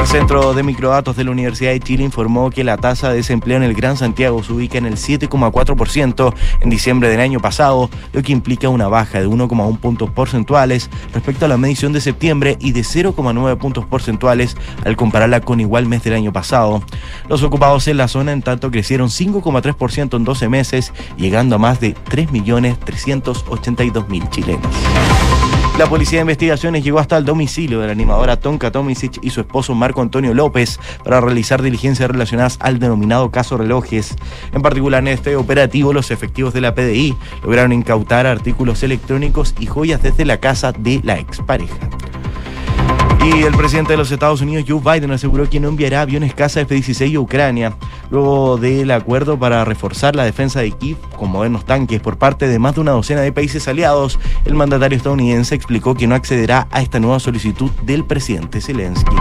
El 0.00 0.06
Centro 0.06 0.54
de 0.54 0.62
Microdatos 0.62 1.14
de 1.14 1.24
la 1.24 1.30
Universidad 1.30 1.72
de 1.72 1.80
Chile 1.80 2.02
informó 2.02 2.48
que 2.50 2.64
la 2.64 2.78
tasa 2.78 3.10
de 3.10 3.16
desempleo 3.16 3.58
en 3.58 3.64
el 3.64 3.74
Gran 3.74 3.98
Santiago 3.98 4.42
se 4.42 4.54
ubica 4.54 4.78
en 4.78 4.86
el 4.86 4.96
7,4% 4.96 6.34
en 6.62 6.70
diciembre 6.70 7.10
del 7.10 7.20
año 7.20 7.38
pasado, 7.38 7.90
lo 8.14 8.22
que 8.22 8.32
implica 8.32 8.70
una 8.70 8.88
baja 8.88 9.20
de 9.20 9.28
1,1 9.28 9.78
puntos 9.78 10.08
porcentuales 10.10 10.88
respecto 11.12 11.44
a 11.44 11.48
la 11.48 11.58
medición 11.58 11.92
de 11.92 12.00
septiembre 12.00 12.56
y 12.60 12.72
de 12.72 12.80
0,9 12.80 13.58
puntos 13.58 13.84
porcentuales 13.84 14.56
al 14.86 14.96
compararla 14.96 15.42
con 15.42 15.60
igual 15.60 15.84
mes 15.84 16.02
del 16.02 16.14
año 16.14 16.32
pasado. 16.32 16.82
Los 17.28 17.42
ocupados 17.42 17.86
en 17.86 17.98
la 17.98 18.08
zona 18.08 18.32
en 18.32 18.40
tanto 18.40 18.70
crecieron 18.70 19.10
5,3% 19.10 20.16
en 20.16 20.24
12 20.24 20.48
meses, 20.48 20.94
llegando 21.18 21.56
a 21.56 21.58
más 21.58 21.78
de 21.78 21.94
3.382.000 21.94 24.30
chilenos. 24.30 24.74
La 25.80 25.88
Policía 25.88 26.18
de 26.18 26.24
Investigaciones 26.24 26.84
llegó 26.84 26.98
hasta 26.98 27.16
el 27.16 27.24
domicilio 27.24 27.80
de 27.80 27.86
la 27.86 27.92
animadora 27.92 28.36
Tonka 28.36 28.70
Tomisic 28.70 29.18
y 29.22 29.30
su 29.30 29.40
esposo 29.40 29.74
Marco 29.74 30.02
Antonio 30.02 30.34
López 30.34 30.78
para 31.02 31.22
realizar 31.22 31.62
diligencias 31.62 32.10
relacionadas 32.10 32.58
al 32.60 32.78
denominado 32.78 33.30
caso 33.30 33.56
relojes. 33.56 34.14
En 34.52 34.60
particular, 34.60 35.02
en 35.02 35.08
este 35.08 35.36
operativo, 35.36 35.94
los 35.94 36.10
efectivos 36.10 36.52
de 36.52 36.60
la 36.60 36.74
PDI 36.74 37.16
lograron 37.42 37.72
incautar 37.72 38.26
artículos 38.26 38.82
electrónicos 38.82 39.54
y 39.58 39.64
joyas 39.64 40.02
desde 40.02 40.26
la 40.26 40.38
casa 40.38 40.72
de 40.72 41.00
la 41.02 41.18
expareja. 41.18 41.78
Y 43.22 43.42
el 43.42 43.54
presidente 43.54 43.92
de 43.92 43.98
los 43.98 44.10
Estados 44.10 44.40
Unidos, 44.40 44.64
Joe 44.66 44.80
Biden, 44.80 45.10
aseguró 45.10 45.48
que 45.48 45.60
no 45.60 45.68
enviará 45.68 46.00
aviones 46.00 46.34
caza 46.34 46.62
F-16 46.62 47.16
a 47.16 47.20
Ucrania, 47.20 47.76
luego 48.10 48.56
del 48.56 48.90
acuerdo 48.90 49.38
para 49.38 49.64
reforzar 49.64 50.16
la 50.16 50.24
defensa 50.24 50.60
de 50.60 50.72
Kiev 50.72 50.96
con 51.18 51.30
modernos 51.30 51.66
tanques 51.66 52.00
por 52.00 52.16
parte 52.16 52.48
de 52.48 52.58
más 52.58 52.74
de 52.76 52.80
una 52.80 52.92
docena 52.92 53.20
de 53.20 53.32
países 53.32 53.68
aliados. 53.68 54.18
El 54.46 54.54
mandatario 54.54 54.96
estadounidense 54.96 55.54
explicó 55.54 55.94
que 55.94 56.06
no 56.06 56.14
accederá 56.14 56.66
a 56.70 56.80
esta 56.80 56.98
nueva 56.98 57.20
solicitud 57.20 57.70
del 57.82 58.04
presidente 58.04 58.60
Zelensky. 58.60 59.14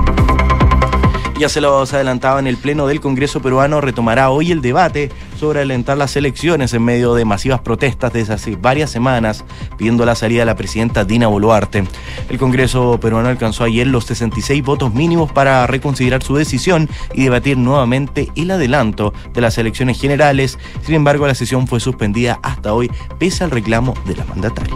Ya 1.39 1.47
se 1.47 1.61
los 1.61 1.93
adelantaba 1.93 2.41
en 2.41 2.47
el 2.47 2.57
Pleno 2.57 2.85
del 2.85 2.99
Congreso 2.99 3.41
peruano, 3.41 3.79
retomará 3.79 4.29
hoy 4.29 4.51
el 4.51 4.61
debate 4.61 5.09
sobre 5.39 5.61
alentar 5.61 5.97
las 5.97 6.17
elecciones 6.17 6.73
en 6.73 6.83
medio 6.83 7.13
de 7.13 7.23
masivas 7.23 7.61
protestas 7.61 8.11
desde 8.11 8.33
hace 8.33 8.57
varias 8.57 8.89
semanas 8.89 9.45
pidiendo 9.77 10.05
la 10.05 10.15
salida 10.15 10.41
de 10.41 10.47
la 10.47 10.57
presidenta 10.57 11.05
Dina 11.05 11.27
Boluarte. 11.27 11.85
El 12.27 12.37
Congreso 12.37 12.99
peruano 12.99 13.29
alcanzó 13.29 13.63
ayer 13.63 13.87
los 13.87 14.03
66 14.03 14.61
votos 14.65 14.93
mínimos 14.93 15.31
para 15.31 15.65
reconsiderar 15.65 16.21
su 16.23 16.35
decisión 16.35 16.89
y 17.13 17.23
debatir 17.23 17.57
nuevamente 17.57 18.27
el 18.35 18.51
adelanto 18.51 19.13
de 19.33 19.39
las 19.39 19.57
elecciones 19.57 19.97
generales. 19.97 20.59
Sin 20.81 20.95
embargo, 20.95 21.25
la 21.25 21.35
sesión 21.35 21.67
fue 21.67 21.79
suspendida 21.79 22.37
hasta 22.43 22.73
hoy 22.73 22.91
pese 23.17 23.45
al 23.45 23.51
reclamo 23.51 23.93
de 24.05 24.17
la 24.17 24.25
mandataria. 24.25 24.75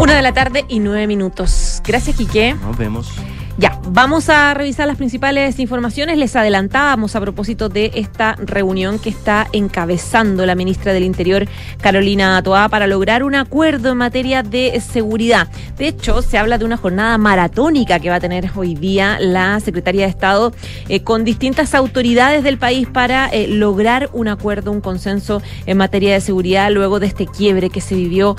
Una 0.00 0.14
de 0.14 0.22
la 0.22 0.32
tarde 0.32 0.64
y 0.66 0.78
nueve 0.78 1.06
minutos. 1.06 1.82
Gracias, 1.84 2.16
Quique. 2.16 2.54
Nos 2.54 2.78
vemos. 2.78 3.12
Ya, 3.56 3.78
vamos 3.86 4.30
a 4.30 4.52
revisar 4.52 4.88
las 4.88 4.96
principales 4.96 5.60
informaciones. 5.60 6.18
Les 6.18 6.34
adelantábamos 6.34 7.14
a 7.14 7.20
propósito 7.20 7.68
de 7.68 7.92
esta 7.94 8.34
reunión 8.34 8.98
que 8.98 9.10
está 9.10 9.46
encabezando 9.52 10.44
la 10.44 10.56
ministra 10.56 10.92
del 10.92 11.04
Interior, 11.04 11.46
Carolina 11.80 12.42
Toá, 12.42 12.68
para 12.68 12.88
lograr 12.88 13.22
un 13.22 13.36
acuerdo 13.36 13.92
en 13.92 13.98
materia 13.98 14.42
de 14.42 14.80
seguridad. 14.80 15.46
De 15.78 15.86
hecho, 15.86 16.20
se 16.20 16.36
habla 16.36 16.58
de 16.58 16.64
una 16.64 16.76
jornada 16.76 17.16
maratónica 17.16 18.00
que 18.00 18.10
va 18.10 18.16
a 18.16 18.20
tener 18.20 18.50
hoy 18.56 18.74
día 18.74 19.18
la 19.20 19.60
Secretaría 19.60 20.02
de 20.02 20.10
Estado 20.10 20.52
eh, 20.88 21.04
con 21.04 21.22
distintas 21.24 21.76
autoridades 21.76 22.42
del 22.42 22.58
país 22.58 22.88
para 22.88 23.28
eh, 23.28 23.46
lograr 23.46 24.10
un 24.12 24.26
acuerdo, 24.26 24.72
un 24.72 24.80
consenso 24.80 25.42
en 25.66 25.76
materia 25.76 26.12
de 26.12 26.20
seguridad 26.20 26.72
luego 26.72 26.98
de 26.98 27.06
este 27.06 27.28
quiebre 27.28 27.70
que 27.70 27.80
se 27.80 27.94
vivió 27.94 28.34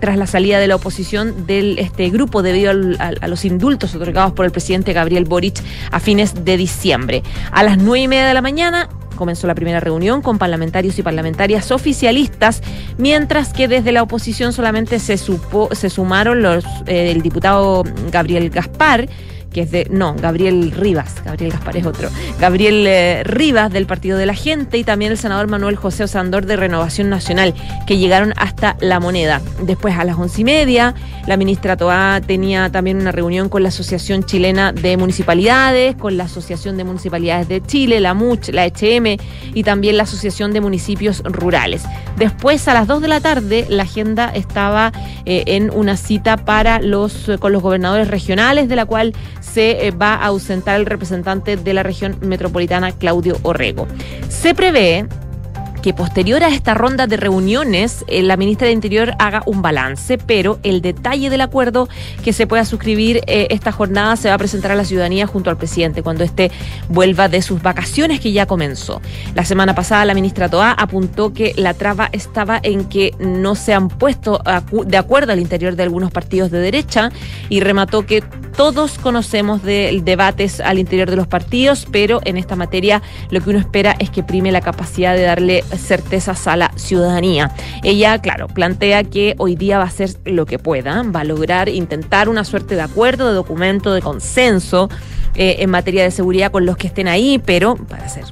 tras 0.00 0.18
la 0.18 0.26
salida 0.26 0.58
de 0.58 0.68
la 0.68 0.76
oposición 0.76 1.46
del 1.46 1.78
este 1.78 2.10
grupo 2.10 2.42
debido 2.42 2.72
a 2.98 3.28
los 3.28 3.46
indultos 3.46 3.94
otorgados 4.02 4.32
por 4.32 4.44
el 4.44 4.52
presidente 4.52 4.92
Gabriel 4.92 5.24
Boric 5.24 5.62
a 5.90 6.00
fines 6.00 6.44
de 6.44 6.56
diciembre. 6.56 7.22
A 7.50 7.62
las 7.62 7.78
nueve 7.78 8.04
y 8.04 8.08
media 8.08 8.26
de 8.26 8.34
la 8.34 8.42
mañana 8.42 8.88
comenzó 9.16 9.46
la 9.46 9.54
primera 9.54 9.78
reunión 9.78 10.22
con 10.22 10.38
parlamentarios 10.38 10.98
y 10.98 11.02
parlamentarias 11.02 11.70
oficialistas, 11.70 12.62
mientras 12.98 13.52
que 13.52 13.68
desde 13.68 13.92
la 13.92 14.02
oposición 14.02 14.52
solamente 14.52 14.98
se, 14.98 15.16
supo, 15.16 15.68
se 15.72 15.90
sumaron 15.90 16.42
los 16.42 16.64
eh, 16.86 17.12
el 17.12 17.22
diputado 17.22 17.84
Gabriel 18.10 18.50
Gaspar, 18.50 19.08
que 19.52 19.62
es 19.62 19.70
de, 19.70 19.86
no, 19.90 20.14
Gabriel 20.14 20.72
Rivas, 20.72 21.22
Gabriel 21.24 21.52
Gaspar 21.52 21.76
es 21.76 21.86
otro, 21.86 22.08
Gabriel 22.40 22.86
eh, 22.86 23.22
Rivas 23.24 23.72
del 23.72 23.86
Partido 23.86 24.18
de 24.18 24.26
la 24.26 24.34
Gente 24.34 24.78
y 24.78 24.84
también 24.84 25.12
el 25.12 25.18
senador 25.18 25.48
Manuel 25.48 25.76
José 25.76 26.04
Osandor 26.04 26.46
de 26.46 26.56
Renovación 26.56 27.08
Nacional, 27.10 27.54
que 27.86 27.98
llegaron 27.98 28.32
hasta 28.36 28.76
La 28.80 29.00
Moneda. 29.00 29.40
Después 29.62 29.96
a 29.96 30.04
las 30.04 30.16
once 30.16 30.40
y 30.40 30.44
media, 30.44 30.94
la 31.26 31.36
ministra 31.36 31.76
Toá 31.76 32.20
tenía 32.26 32.70
también 32.70 33.00
una 33.00 33.12
reunión 33.12 33.48
con 33.48 33.62
la 33.62 33.68
Asociación 33.68 34.24
Chilena 34.24 34.72
de 34.72 34.96
Municipalidades, 34.96 35.96
con 35.96 36.16
la 36.16 36.24
Asociación 36.24 36.76
de 36.76 36.84
Municipalidades 36.84 37.48
de 37.48 37.62
Chile, 37.62 38.00
la 38.00 38.14
MUCH, 38.14 38.48
la 38.50 38.66
HM 38.66 39.16
y 39.54 39.62
también 39.62 39.96
la 39.96 40.04
Asociación 40.04 40.52
de 40.52 40.60
Municipios 40.60 41.22
Rurales. 41.24 41.82
Después, 42.16 42.66
a 42.68 42.74
las 42.74 42.86
dos 42.86 43.02
de 43.02 43.08
la 43.08 43.20
tarde, 43.20 43.66
la 43.68 43.84
agenda 43.84 44.30
estaba 44.34 44.92
eh, 45.24 45.44
en 45.46 45.70
una 45.70 45.96
cita 45.96 46.36
para 46.36 46.80
los, 46.80 47.30
con 47.38 47.52
los 47.52 47.62
gobernadores 47.62 48.08
regionales, 48.08 48.68
de 48.68 48.76
la 48.76 48.86
cual 48.86 49.14
se 49.42 49.86
eh, 49.86 49.90
va 49.90 50.14
a 50.14 50.26
ausentar 50.26 50.80
el 50.80 50.86
representante 50.86 51.56
de 51.56 51.74
la 51.74 51.82
región 51.82 52.16
metropolitana, 52.22 52.92
Claudio 52.92 53.36
Orrego. 53.42 53.86
Se 54.28 54.54
prevé 54.54 55.06
que 55.82 55.92
posterior 55.92 56.44
a 56.44 56.48
esta 56.48 56.74
ronda 56.74 57.08
de 57.08 57.16
reuniones, 57.16 58.04
eh, 58.06 58.22
la 58.22 58.36
ministra 58.36 58.68
de 58.68 58.72
Interior 58.72 59.14
haga 59.18 59.42
un 59.46 59.62
balance, 59.62 60.16
pero 60.16 60.60
el 60.62 60.80
detalle 60.80 61.28
del 61.28 61.40
acuerdo 61.40 61.88
que 62.24 62.32
se 62.32 62.46
pueda 62.46 62.64
suscribir 62.64 63.20
eh, 63.26 63.48
esta 63.50 63.72
jornada 63.72 64.14
se 64.16 64.28
va 64.28 64.36
a 64.36 64.38
presentar 64.38 64.70
a 64.70 64.76
la 64.76 64.84
ciudadanía 64.84 65.26
junto 65.26 65.50
al 65.50 65.58
presidente 65.58 66.02
cuando 66.02 66.22
éste 66.22 66.52
vuelva 66.88 67.28
de 67.28 67.42
sus 67.42 67.60
vacaciones 67.60 68.20
que 68.20 68.32
ya 68.32 68.46
comenzó. 68.46 69.02
La 69.34 69.44
semana 69.44 69.74
pasada 69.74 70.04
la 70.04 70.14
ministra 70.14 70.48
Toa 70.48 70.70
apuntó 70.70 71.32
que 71.32 71.52
la 71.56 71.74
traba 71.74 72.08
estaba 72.12 72.60
en 72.62 72.84
que 72.84 73.12
no 73.18 73.56
se 73.56 73.74
han 73.74 73.88
puesto 73.88 74.40
de 74.86 74.96
acuerdo 74.96 75.32
al 75.32 75.40
interior 75.40 75.74
de 75.74 75.82
algunos 75.82 76.12
partidos 76.12 76.52
de 76.52 76.60
derecha 76.60 77.10
y 77.48 77.58
remató 77.60 78.06
que 78.06 78.22
todos 78.56 78.98
conocemos 78.98 79.62
de 79.62 80.00
debates 80.04 80.60
al 80.60 80.78
interior 80.78 81.10
de 81.10 81.16
los 81.16 81.26
partidos, 81.26 81.86
pero 81.90 82.20
en 82.24 82.36
esta 82.36 82.56
materia 82.56 83.02
lo 83.30 83.40
que 83.40 83.50
uno 83.50 83.58
espera 83.58 83.94
es 83.98 84.10
que 84.10 84.22
prime 84.22 84.52
la 84.52 84.60
capacidad 84.60 85.14
de 85.14 85.22
darle 85.22 85.62
certezas 85.62 86.46
a 86.46 86.56
la 86.56 86.72
ciudadanía. 86.76 87.50
Ella, 87.82 88.20
claro, 88.20 88.48
plantea 88.48 89.04
que 89.04 89.34
hoy 89.38 89.56
día 89.56 89.78
va 89.78 89.84
a 89.84 89.88
hacer 89.88 90.10
lo 90.24 90.46
que 90.46 90.58
pueda, 90.58 91.02
va 91.02 91.20
a 91.20 91.24
lograr 91.24 91.68
intentar 91.68 92.28
una 92.28 92.44
suerte 92.44 92.76
de 92.76 92.82
acuerdo, 92.82 93.28
de 93.28 93.34
documento, 93.34 93.92
de 93.92 94.02
consenso 94.02 94.88
eh, 95.34 95.56
en 95.60 95.70
materia 95.70 96.04
de 96.04 96.10
seguridad 96.10 96.50
con 96.52 96.66
los 96.66 96.76
que 96.76 96.86
estén 96.86 97.08
ahí, 97.08 97.40
pero 97.44 97.76
para 97.76 98.08
ser 98.08 98.24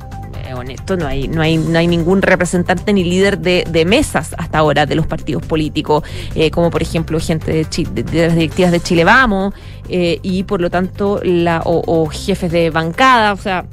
eh, 0.50 0.54
honesto, 0.54 0.96
no 0.96 1.06
hay, 1.06 1.28
no 1.28 1.42
hay, 1.42 1.56
no 1.56 1.78
hay 1.78 1.86
ningún 1.86 2.22
representante 2.22 2.92
ni 2.92 3.04
líder 3.04 3.38
de, 3.38 3.84
mesas 3.86 4.34
hasta 4.38 4.58
ahora 4.58 4.86
de 4.86 4.94
los 4.94 5.06
partidos 5.06 5.44
políticos, 5.44 6.04
eh, 6.34 6.50
como 6.50 6.70
por 6.70 6.82
ejemplo 6.82 7.18
gente 7.18 7.52
de, 7.52 8.02
de, 8.02 8.26
las 8.26 8.34
directivas 8.34 8.72
de 8.72 8.80
Chile 8.80 9.04
Vamos, 9.04 9.54
y 9.88 10.44
por 10.44 10.60
lo 10.60 10.70
tanto 10.70 11.20
la, 11.24 11.62
o 11.64 12.06
jefes 12.06 12.52
de 12.52 12.70
bancada, 12.70 13.32
o 13.32 13.36
sea, 13.36 13.64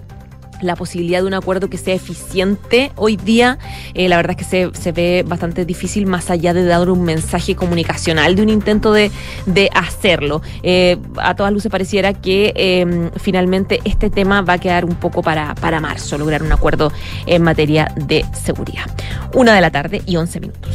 la 0.62 0.76
posibilidad 0.76 1.22
de 1.22 1.28
un 1.28 1.34
acuerdo 1.34 1.70
que 1.70 1.78
sea 1.78 1.94
eficiente 1.94 2.92
hoy 2.96 3.18
día, 3.18 3.58
eh, 3.94 4.10
la 4.10 4.18
verdad 4.18 4.32
es 4.32 4.38
que 4.38 4.44
se, 4.44 4.70
se, 4.80 4.92
ve 4.92 5.24
bastante 5.28 5.66
difícil 5.66 6.06
más 6.06 6.30
allá 6.30 6.54
de 6.54 6.66
dar 6.66 6.90
un 6.90 7.04
mensaje 7.04 7.56
comunicacional, 7.56 8.36
de 8.36 8.42
un 8.42 8.50
intento 8.50 8.92
de, 8.94 9.12
de 9.46 9.70
hacerlo. 9.74 10.42
Eh, 10.64 10.98
a 11.18 11.36
todas 11.36 11.52
luces 11.54 11.72
pareciera 11.72 12.14
que 12.14 12.54
em, 12.56 13.12
finalmente 13.18 13.80
este 13.84 14.10
tema 14.10 14.42
va 14.42 14.54
a 14.54 14.58
quedar 14.58 14.86
un 14.86 14.96
poco 14.96 15.22
para, 15.22 15.56
para 15.56 15.80
marzo, 15.80 16.18
lograr 16.18 16.44
un 16.44 16.52
acuerdo 16.52 16.92
en 17.26 17.44
materia 17.44 17.92
de 17.96 18.26
seguridad. 18.34 18.86
Una 19.34 19.54
de 19.54 19.62
la 19.62 19.72
tarde 19.72 20.02
y 20.06 20.16
once 20.18 20.40
minutos. 20.40 20.72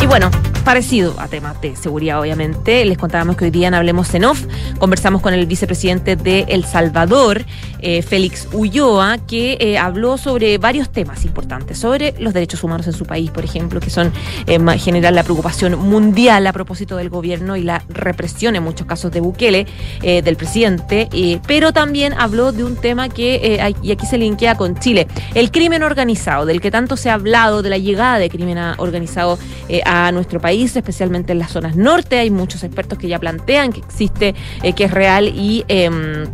Y 0.00 0.06
bueno, 0.06 0.30
parecido 0.68 1.14
a 1.16 1.28
temas 1.28 1.58
de 1.62 1.76
seguridad, 1.76 2.20
obviamente. 2.20 2.84
Les 2.84 2.98
contábamos 2.98 3.38
que 3.38 3.46
hoy 3.46 3.50
día 3.50 3.68
en 3.68 3.74
Hablemos 3.74 4.12
en 4.12 4.26
Off 4.26 4.44
conversamos 4.78 5.22
con 5.22 5.32
el 5.32 5.46
vicepresidente 5.46 6.14
de 6.14 6.44
El 6.46 6.66
Salvador, 6.66 7.46
eh, 7.80 8.02
Félix 8.02 8.46
Ulloa, 8.52 9.16
que 9.16 9.56
eh, 9.60 9.78
habló 9.78 10.18
sobre 10.18 10.58
varios 10.58 10.90
temas 10.90 11.24
importantes, 11.24 11.78
sobre 11.78 12.14
los 12.18 12.34
derechos 12.34 12.62
humanos 12.64 12.86
en 12.86 12.92
su 12.92 13.06
país, 13.06 13.30
por 13.30 13.46
ejemplo, 13.46 13.80
que 13.80 13.88
son 13.88 14.12
eh, 14.46 14.58
general 14.78 15.14
la 15.14 15.22
preocupación 15.22 15.78
mundial 15.78 16.46
a 16.46 16.52
propósito 16.52 16.98
del 16.98 17.08
gobierno 17.08 17.56
y 17.56 17.62
la 17.62 17.82
represión 17.88 18.54
en 18.54 18.62
muchos 18.62 18.86
casos 18.86 19.10
de 19.10 19.20
Bukele, 19.20 19.66
del 20.02 20.36
presidente, 20.36 21.08
pero 21.46 21.72
también 21.72 22.12
habló 22.12 22.52
de 22.52 22.62
un 22.64 22.76
tema 22.76 23.08
que, 23.08 23.58
aquí 23.62 24.06
se 24.06 24.18
linkea 24.18 24.56
con 24.56 24.78
Chile, 24.78 25.08
el 25.34 25.50
crimen 25.50 25.82
organizado, 25.82 26.44
del 26.44 26.60
que 26.60 26.70
tanto 26.70 26.98
se 26.98 27.08
ha 27.08 27.14
hablado, 27.14 27.62
de 27.62 27.70
la 27.70 27.78
llegada 27.78 28.18
de 28.18 28.28
crimen 28.28 28.58
organizado 28.76 29.38
a 29.86 30.12
nuestro 30.12 30.40
país 30.40 30.57
especialmente 30.64 31.32
en 31.32 31.38
las 31.38 31.52
zonas 31.52 31.76
norte. 31.76 32.18
Hay 32.18 32.30
muchos 32.30 32.62
expertos 32.64 32.98
que 32.98 33.08
ya 33.08 33.18
plantean 33.18 33.72
que 33.72 33.80
existe, 33.80 34.34
eh, 34.62 34.72
que 34.72 34.84
es 34.84 34.90
real 34.90 35.28
y 35.28 35.64
em, 35.68 36.26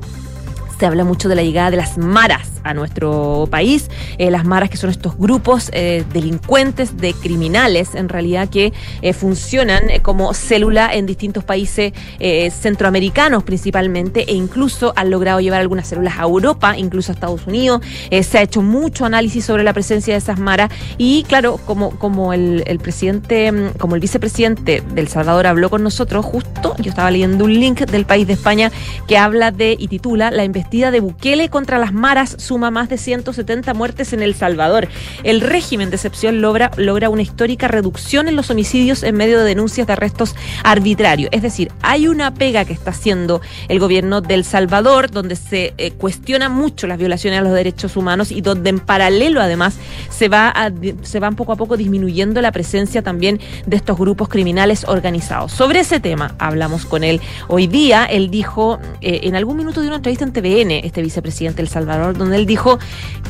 se 0.78 0.87
habla 0.87 1.04
mucho 1.04 1.28
de 1.28 1.35
la 1.35 1.43
llegada 1.43 1.71
de 1.71 1.76
las 1.76 1.99
maras 1.99 2.53
a 2.64 2.75
nuestro 2.75 3.47
país. 3.50 3.90
Eh, 4.18 4.30
las 4.30 4.44
maras 4.44 4.71
que 4.71 4.76
son 4.76 4.90
estos 4.90 5.16
grupos 5.16 5.71
eh, 5.73 6.04
delincuentes, 6.12 6.97
de 6.97 7.12
criminales, 7.12 7.94
en 7.94 8.09
realidad 8.09 8.49
que 8.49 8.73
eh, 9.02 9.12
funcionan 9.12 9.83
como 10.02 10.35
célula 10.35 10.92
en 10.92 11.06
distintos 11.06 11.44
países 11.44 11.92
centroamericanos 12.50 13.42
principalmente 13.42 14.25
e 14.30 14.35
incluso 14.35 14.92
han 14.97 15.11
logrado 15.11 15.40
llevar 15.40 15.61
algunas 15.61 15.87
células 15.87 16.18
a 16.18 16.23
Europa, 16.23 16.76
incluso 16.76 17.12
a 17.12 17.14
Estados 17.14 17.47
Unidos. 17.47 17.83
se 18.11 18.38
ha 18.38 18.42
hecho 18.42 18.62
mucho 18.62 19.04
análisis 19.04 19.44
sobre 19.44 19.62
la 19.62 19.73
presencia 19.73 20.14
de 20.14 20.18
esas 20.18 20.38
maras 20.38 20.71
y 20.97 21.25
claro, 21.25 21.59
como, 21.66 21.90
como 21.99 22.33
el, 22.33 22.64
el 22.66 22.78
presidente, 22.78 23.52
mm, 23.52 23.78
como 23.78 23.94
el 23.94 24.00
vicepresidente 24.00 24.83
del 24.94 25.09
Salvador 25.09 25.47
habló 25.47 25.71
con 25.71 25.83
nosotros, 25.83 26.25
justo 26.25 26.75
yo 26.78 26.90
estaba 26.90 27.11
leyendo 27.11 27.44
un 27.44 27.54
link 27.54 27.80
del 27.80 28.06
país 28.06 28.26
de 28.26 28.33
España 28.35 28.71
que 29.06 29.18
habla 29.18 29.50
de 29.50 29.76
y 29.78 29.88
titula 29.88 30.30
La 30.30 30.44
investida 30.44 30.90
de 30.90 31.00
Bukele 31.00 31.49
contra 31.49 31.78
las 31.78 31.92
maras 31.92 32.37
suma 32.54 32.70
más 32.70 32.88
de 32.88 32.99
170 32.99 33.75
muertes 33.75 34.12
en 34.12 34.23
El 34.23 34.37
Salvador. 34.37 34.87
El 35.25 35.40
régimen 35.40 35.90
de 35.90 35.96
excepción 35.96 36.40
logra, 36.40 36.70
logra 36.76 37.11
una 37.11 37.23
histórica 37.23 37.66
reducción 37.66 38.28
en 38.28 38.37
los 38.37 38.49
homicidios 38.49 39.02
en 39.02 39.16
medio 39.16 39.40
de 39.40 39.44
denuncias 39.44 39.88
de 39.88 39.92
arrestos 39.92 40.37
arbitrarios. 40.62 41.30
Es 41.32 41.42
decir, 41.42 41.73
hay 41.82 42.06
una 42.06 42.32
pega 42.32 42.64
que 42.64 42.73
está 42.73 42.92
haciendo 42.92 43.40
el 43.66 43.80
gobierno 43.80 44.20
del 44.20 44.44
Salvador, 44.44 45.11
donde 45.11 45.34
se 45.34 45.75
eh, 45.78 45.90
cuestiona 45.90 46.49
mucho 46.49 46.87
las 46.87 46.96
violaciones 46.96 47.40
a 47.40 47.42
los 47.42 47.52
derechos 47.52 47.96
humanos 47.96 48.30
y 48.30 48.40
donde 48.40 48.70
en 48.70 48.78
paralelo 48.78 49.40
además 49.40 49.75
se 50.11 50.28
va 50.28 50.54
se 51.02 51.18
van 51.18 51.34
poco 51.34 51.50
a 51.50 51.56
poco 51.56 51.76
disminuyendo 51.76 52.40
la 52.40 52.52
presencia 52.52 53.02
también 53.02 53.40
de 53.66 53.76
estos 53.76 53.99
grupos 53.99 54.28
criminales 54.28 54.84
organizados. 54.87 55.50
Sobre 55.50 55.80
ese 55.80 55.99
tema 55.99 56.37
hablamos 56.38 56.87
con 56.87 57.02
él 57.02 57.20
hoy 57.49 57.66
día. 57.66 58.04
Él 58.04 58.30
dijo 58.30 58.78
eh, 59.00 59.23
en 59.25 59.34
algún 59.34 59.56
minuto 59.56 59.80
de 59.80 59.88
una 59.88 59.96
entrevista 59.96 60.25
en 60.25 60.32
TVN, 60.32 60.70
este 60.84 61.02
vicepresidente 61.02 61.56
del 61.56 61.68
Salvador, 61.68 62.16
donde 62.16 62.37
él 62.37 62.43
dijo 62.44 62.78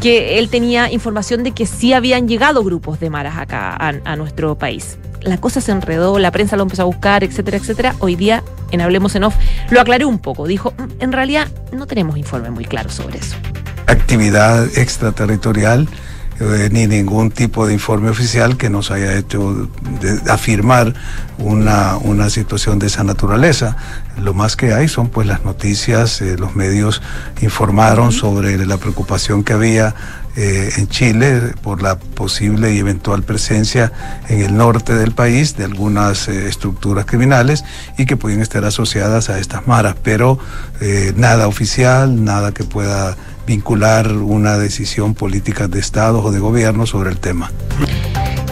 que 0.00 0.38
él 0.38 0.48
tenía 0.48 0.90
información 0.92 1.42
de 1.42 1.52
que 1.52 1.66
sí 1.66 1.92
habían 1.92 2.28
llegado 2.28 2.62
grupos 2.64 3.00
de 3.00 3.10
maras 3.10 3.38
acá 3.38 3.76
a, 3.76 4.16
nuestro 4.16 4.56
país. 4.56 4.98
La 5.22 5.38
cosa 5.38 5.60
se 5.60 5.72
enredó, 5.72 6.18
la 6.18 6.30
prensa 6.30 6.56
lo 6.56 6.64
empezó 6.64 6.82
a 6.82 6.84
buscar, 6.86 7.24
etcétera, 7.24 7.56
etcétera. 7.56 7.94
Hoy 8.00 8.14
día, 8.14 8.42
en 8.70 8.80
Hablemos 8.80 9.14
en 9.14 9.24
Off, 9.24 9.34
lo 9.70 9.80
aclaré 9.80 10.04
un 10.04 10.18
poco. 10.18 10.46
Dijo, 10.46 10.72
mm, 10.76 11.02
en 11.02 11.12
realidad 11.12 11.48
no 11.72 11.86
tenemos 11.86 12.18
informe 12.18 12.50
muy 12.50 12.64
claro 12.64 12.90
sobre 12.90 13.18
eso. 13.18 13.36
Actividad 13.86 14.66
extraterritorial 14.76 15.88
eh, 16.40 16.68
ni 16.72 16.86
ningún 16.86 17.30
tipo 17.30 17.66
de 17.66 17.72
informe 17.72 18.10
oficial 18.10 18.56
que 18.56 18.70
nos 18.70 18.90
haya 18.90 19.16
hecho 19.16 19.68
afirmar 20.28 20.94
una, 21.38 21.96
una, 21.98 22.30
situación 22.30 22.78
de 22.78 22.86
esa 22.86 23.04
naturaleza. 23.04 23.76
Lo 24.20 24.34
más 24.34 24.56
que 24.56 24.72
hay 24.72 24.88
son 24.88 25.08
pues 25.08 25.26
las 25.26 25.44
noticias, 25.44 26.20
eh, 26.20 26.36
los 26.38 26.56
medios 26.56 27.02
informaron 27.40 28.12
sobre 28.12 28.64
la 28.66 28.76
preocupación 28.78 29.44
que 29.44 29.52
había 29.52 29.94
eh, 30.36 30.72
en 30.78 30.88
Chile 30.88 31.52
por 31.62 31.80
la 31.80 31.96
posible 31.96 32.74
y 32.74 32.78
eventual 32.78 33.22
presencia 33.22 33.92
en 34.28 34.40
el 34.40 34.56
norte 34.56 34.92
del 34.92 35.12
país 35.12 35.56
de 35.56 35.62
algunas 35.62 36.26
eh, 36.26 36.48
estructuras 36.48 37.06
criminales 37.06 37.64
y 37.98 38.04
que 38.04 38.16
pueden 38.16 38.40
estar 38.40 38.64
asociadas 38.64 39.30
a 39.30 39.38
estas 39.38 39.68
maras, 39.68 39.94
pero 40.02 40.40
eh, 40.80 41.12
nada 41.14 41.46
oficial, 41.46 42.24
nada 42.24 42.50
que 42.50 42.64
pueda 42.64 43.16
vincular 43.46 44.12
una 44.12 44.58
decisión 44.58 45.14
política 45.14 45.68
de 45.68 45.80
Estado 45.80 46.22
o 46.22 46.32
de 46.32 46.40
gobierno 46.40 46.86
sobre 46.86 47.10
el 47.10 47.18
tema. 47.18 47.50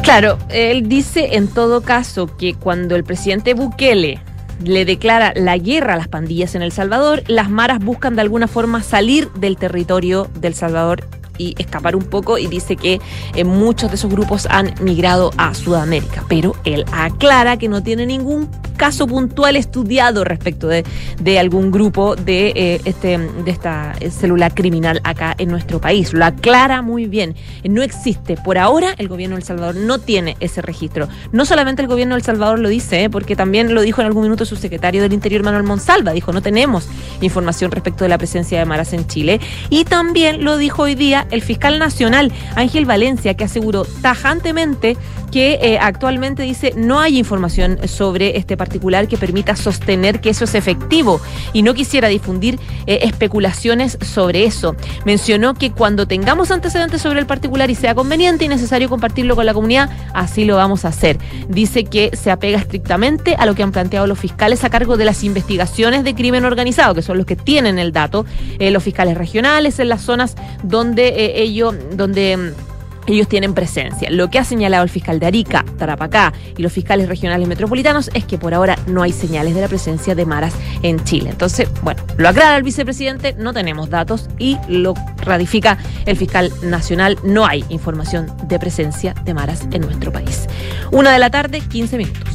Claro, 0.03 0.39
él 0.49 0.89
dice 0.89 1.37
en 1.37 1.49
todo 1.49 1.83
caso 1.83 2.27
que 2.37 2.55
cuando 2.55 2.97
el 2.97 3.05
presidente 3.05 3.55
Bukele 3.55 4.21
le 4.65 4.85
declara 4.85 5.33
la 5.35 5.57
guerra 5.59 5.95
a 5.95 5.97
las 5.97 6.09
pandillas 6.09 6.55
en 6.55 6.63
El 6.63 6.73
Salvador, 6.73 7.23
las 7.27 7.51
maras 7.51 7.79
buscan 7.79 8.15
de 8.17 8.23
alguna 8.23 8.49
forma 8.49 8.83
salir 8.83 9.31
del 9.33 9.57
territorio 9.57 10.29
del 10.41 10.55
Salvador 10.55 11.05
y 11.39 11.55
escapar 11.59 11.97
un 11.97 12.05
poco 12.05 12.39
y 12.39 12.47
dice 12.47 12.77
que 12.77 13.01
eh, 13.35 13.45
muchos 13.45 13.91
de 13.91 13.97
esos 13.97 14.11
grupos 14.11 14.47
han 14.51 14.75
migrado 14.81 15.31
a 15.37 15.55
Sudamérica, 15.55 16.25
pero 16.29 16.55
él 16.65 16.85
aclara 16.93 17.57
que 17.57 17.69
no 17.69 17.83
tiene 17.83 18.07
ningún 18.07 18.49
caso 18.77 19.07
puntual 19.07 19.55
estudiado 19.55 20.25
respecto 20.25 20.67
de, 20.67 20.85
de 21.21 21.39
algún 21.39 21.71
grupo 21.71 22.17
de, 22.17 22.53
eh, 22.57 22.81
este, 22.85 23.17
de 23.19 23.51
esta 23.51 23.95
célula 24.11 24.51
criminal 24.51 25.01
acá 25.05 25.35
en 25.39 25.51
nuestro 25.51 25.81
país. 25.81 26.13
Lo 26.13 26.25
aclara 26.25 26.83
muy 26.83 27.07
bien. 27.07 27.37
No 27.63 27.83
existe. 27.83 28.37
Por 28.37 28.59
ahora 28.59 28.95
el 28.99 29.07
gobierno 29.07 29.37
de 29.37 29.41
El 29.41 29.47
Salvador 29.47 29.77
no 29.77 29.99
tiene 29.99 30.37
ese 30.41 30.63
registro. 30.63 31.09
No 31.31 31.45
solamente 31.45 31.83
el 31.83 31.89
gobierno 31.89 32.15
de 32.15 32.21
El 32.21 32.25
Salvador 32.25 32.59
lo 32.59 32.69
dice, 32.69 33.05
eh, 33.05 33.11
porque 33.11 33.37
también 33.37 33.73
lo 33.75 33.83
dijo 33.83 34.01
en 34.01 34.09
algún 34.09 34.25
minuto 34.25 34.45
su 34.45 34.57
secretario 34.57 35.03
del 35.03 35.13
Interior, 35.13 35.45
Manuel 35.45 35.63
Monsalva. 35.63 36.13
Dijo, 36.13 36.33
no 36.33 36.43
tenemos 36.43 36.89
información 37.21 37.71
respecto 37.71 38.05
de 38.05 38.09
la 38.09 38.19
presencia 38.19 38.59
de 38.59 38.65
maras 38.65 38.93
en 38.93 39.07
Chile. 39.07 39.41
Y 39.71 39.85
también 39.85 40.45
lo 40.45 40.57
dijo 40.57 40.83
hoy 40.83 40.95
día 40.95 41.22
el 41.31 41.43
fiscal 41.43 41.79
nacional, 41.79 42.33
Ángel 42.57 42.87
Valencia, 42.87 43.35
que 43.35 43.45
aseguró 43.45 43.85
tajantemente 44.03 44.97
que 45.33 45.59
eh, 45.63 45.79
actualmente 45.81 46.43
dice 46.43 46.75
no 46.77 47.01
hay 47.01 47.19
información 47.19 47.89
sobre 47.89 48.37
este 48.37 48.57
particular 48.57 49.09
que 49.09 49.17
permita 49.17 49.57
sostener 49.57 50.21
que 50.21 50.31
eso 50.31 50.45
es 50.45 50.55
efectivo 50.55 51.21
y 51.53 51.63
no 51.63 51.75
quisiera 51.75 52.09
difundir 52.09 52.61
eh, 52.87 53.01
especulaciones 53.03 53.99
sobre 54.03 54.45
eso. 54.45 54.77
Mencionó 55.05 55.55
que 55.55 55.73
cuando 55.73 56.07
tengamos 56.07 56.51
antecedentes 56.51 57.01
sobre 57.01 57.19
el 57.19 57.27
particular 57.27 57.71
y 57.71 57.75
sea 57.75 57.95
conveniente 57.95 58.45
y 58.45 58.49
necesario 58.49 58.89
compartirlo 58.89 59.35
con 59.35 59.47
la 59.47 59.55
comunidad, 59.55 59.91
así 60.15 60.45
lo 60.45 60.57
vamos 60.57 60.85
a 60.85 60.89
hacer. 60.89 61.19
Dice 61.49 61.85
que 61.85 62.11
se 62.15 62.31
apega 62.31 62.59
estrictamente 62.59 63.35
a 63.35 63.47
lo 63.47 63.55
que 63.55 63.63
han 63.63 63.73
planteado 63.73 64.07
los 64.07 64.19
fiscales 64.19 64.65
a 64.65 64.71
cargo 64.71 64.99
de 64.99 65.07
las 65.07 65.25
investigaciones 65.25 66.05
de 66.05 66.15
crimen 66.15 66.45
organizado, 66.45 66.95
que 66.95 67.03
son 67.03 67.17
los 67.17 67.27
que 67.27 67.37
tienen 67.37 67.79
el 67.79 67.93
dato, 67.93 68.27
eh, 68.59 68.71
los 68.71 68.83
fiscales 68.83 69.17
regionales 69.17 69.79
en 69.79 69.89
las 69.89 70.03
zonas 70.03 70.37
donde 70.63 71.33
ellos, 71.37 71.75
donde 71.95 72.37
mm, 72.37 72.72
ellos 73.07 73.29
tienen 73.29 73.55
presencia. 73.55 74.11
Lo 74.11 74.31
que 74.31 74.39
ha 74.39 74.45
señalado 74.45 74.85
el 74.85 74.91
fiscal 74.91 75.19
de 75.19 75.27
Arica, 75.27 75.65
Tarapacá 75.79 76.33
y 76.57 76.63
los 76.63 76.73
fiscales 76.73 77.09
regionales 77.09 77.49
metropolitanos 77.49 78.11
es 78.15 78.25
que 78.25 78.39
por 78.39 78.55
ahora 78.55 78.77
no 78.87 79.03
hay 79.03 79.13
señales 79.13 79.55
de 79.55 79.61
la 79.61 79.69
presencia 79.69 80.15
de 80.15 80.27
maras 80.27 80.55
en 80.83 81.03
Chile. 81.05 81.31
Entonces, 81.31 81.69
bueno, 81.83 82.03
lo 82.17 82.29
aclara 82.29 82.57
el 82.57 82.63
vicepresidente, 82.63 83.35
no 83.35 83.53
tenemos 83.53 83.91
datos 83.91 84.29
y 84.39 84.59
lo 84.69 84.95
ratifica 85.19 85.79
el 86.07 86.17
fiscal 86.17 86.53
nacional, 86.63 87.19
no 87.25 87.47
hay 87.47 87.65
información 87.69 88.33
de 88.49 88.59
presencia 88.59 89.15
de 89.25 89.35
maras 89.35 89.67
en 89.73 89.83
nuestro 89.83 90.13
país. 90.13 90.47
Una 90.91 91.13
de 91.13 91.19
la 91.19 91.31
tarde, 91.31 91.61
15 91.61 91.99
minutos. 91.99 92.32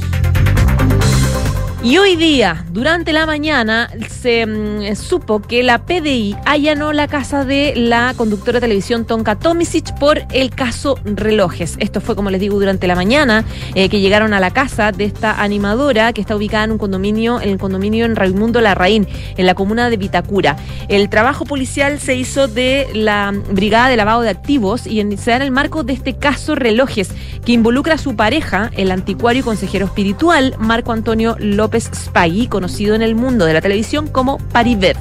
Y 1.88 1.98
hoy 2.00 2.18
día, 2.18 2.66
durante 2.74 3.14
la 3.14 3.26
mañana, 3.26 3.90
se 4.10 4.46
mm, 4.46 4.94
supo 4.98 5.40
que 5.40 5.64
la 5.64 5.86
PDI 5.86 6.36
allanó 6.46 6.92
la 6.92 7.08
casa 7.08 7.46
de 7.46 7.76
la 7.78 8.14
conductora 8.18 8.58
de 8.58 8.60
televisión 8.60 9.06
Tonka 9.06 9.38
Tomisic 9.38 9.98
por 9.98 10.20
el 10.34 10.50
caso 10.50 11.00
relojes. 11.06 11.78
Esto 11.80 12.02
fue, 12.02 12.18
como 12.18 12.30
les 12.30 12.42
digo, 12.42 12.60
durante 12.60 12.88
la 12.88 12.96
mañana 12.96 13.46
eh, 13.74 13.88
que 13.88 14.02
llegaron 14.02 14.34
a 14.34 14.42
la 14.42 14.52
casa 14.52 14.92
de 14.92 15.06
esta 15.06 15.42
animadora 15.42 16.12
que 16.12 16.20
está 16.20 16.36
ubicada 16.36 16.66
en 16.66 16.72
un 16.72 16.78
condominio, 16.78 17.40
en 17.40 17.48
el 17.48 17.58
condominio 17.58 18.04
en 18.04 18.18
Raimundo 18.18 18.60
Larraín, 18.60 19.08
en 19.38 19.46
la 19.46 19.56
comuna 19.56 19.90
de 19.90 19.96
Vitacura. 19.96 20.58
El 20.90 21.08
trabajo 21.08 21.46
policial 21.46 22.02
se 22.02 22.16
hizo 22.16 22.50
de 22.50 22.90
la 22.96 23.34
Brigada 23.52 23.88
de 23.88 23.96
Lavado 23.96 24.24
de 24.24 24.30
Activos 24.30 24.88
y 24.88 25.00
en, 25.00 25.18
se 25.18 25.32
da 25.32 25.38
en 25.38 25.44
el 25.44 25.52
marco 25.52 25.86
de 25.86 25.94
este 25.94 26.18
caso 26.18 26.54
relojes 26.54 27.12
que 27.46 27.54
involucra 27.54 27.94
a 27.94 27.98
su 27.98 28.18
pareja, 28.18 28.72
el 28.76 28.92
anticuario 28.92 29.40
y 29.40 29.44
consejero 29.44 29.86
espiritual 29.86 30.54
Marco 30.60 30.92
Antonio 30.92 31.38
López 31.40 31.77
López 31.78 32.48
conocido 32.48 32.96
en 32.96 33.02
el 33.02 33.16
mundo 33.16 33.46
de 33.46 33.54
la 33.54 33.62
televisión 33.62 34.08
como 34.08 34.38
Paribet. 34.38 34.98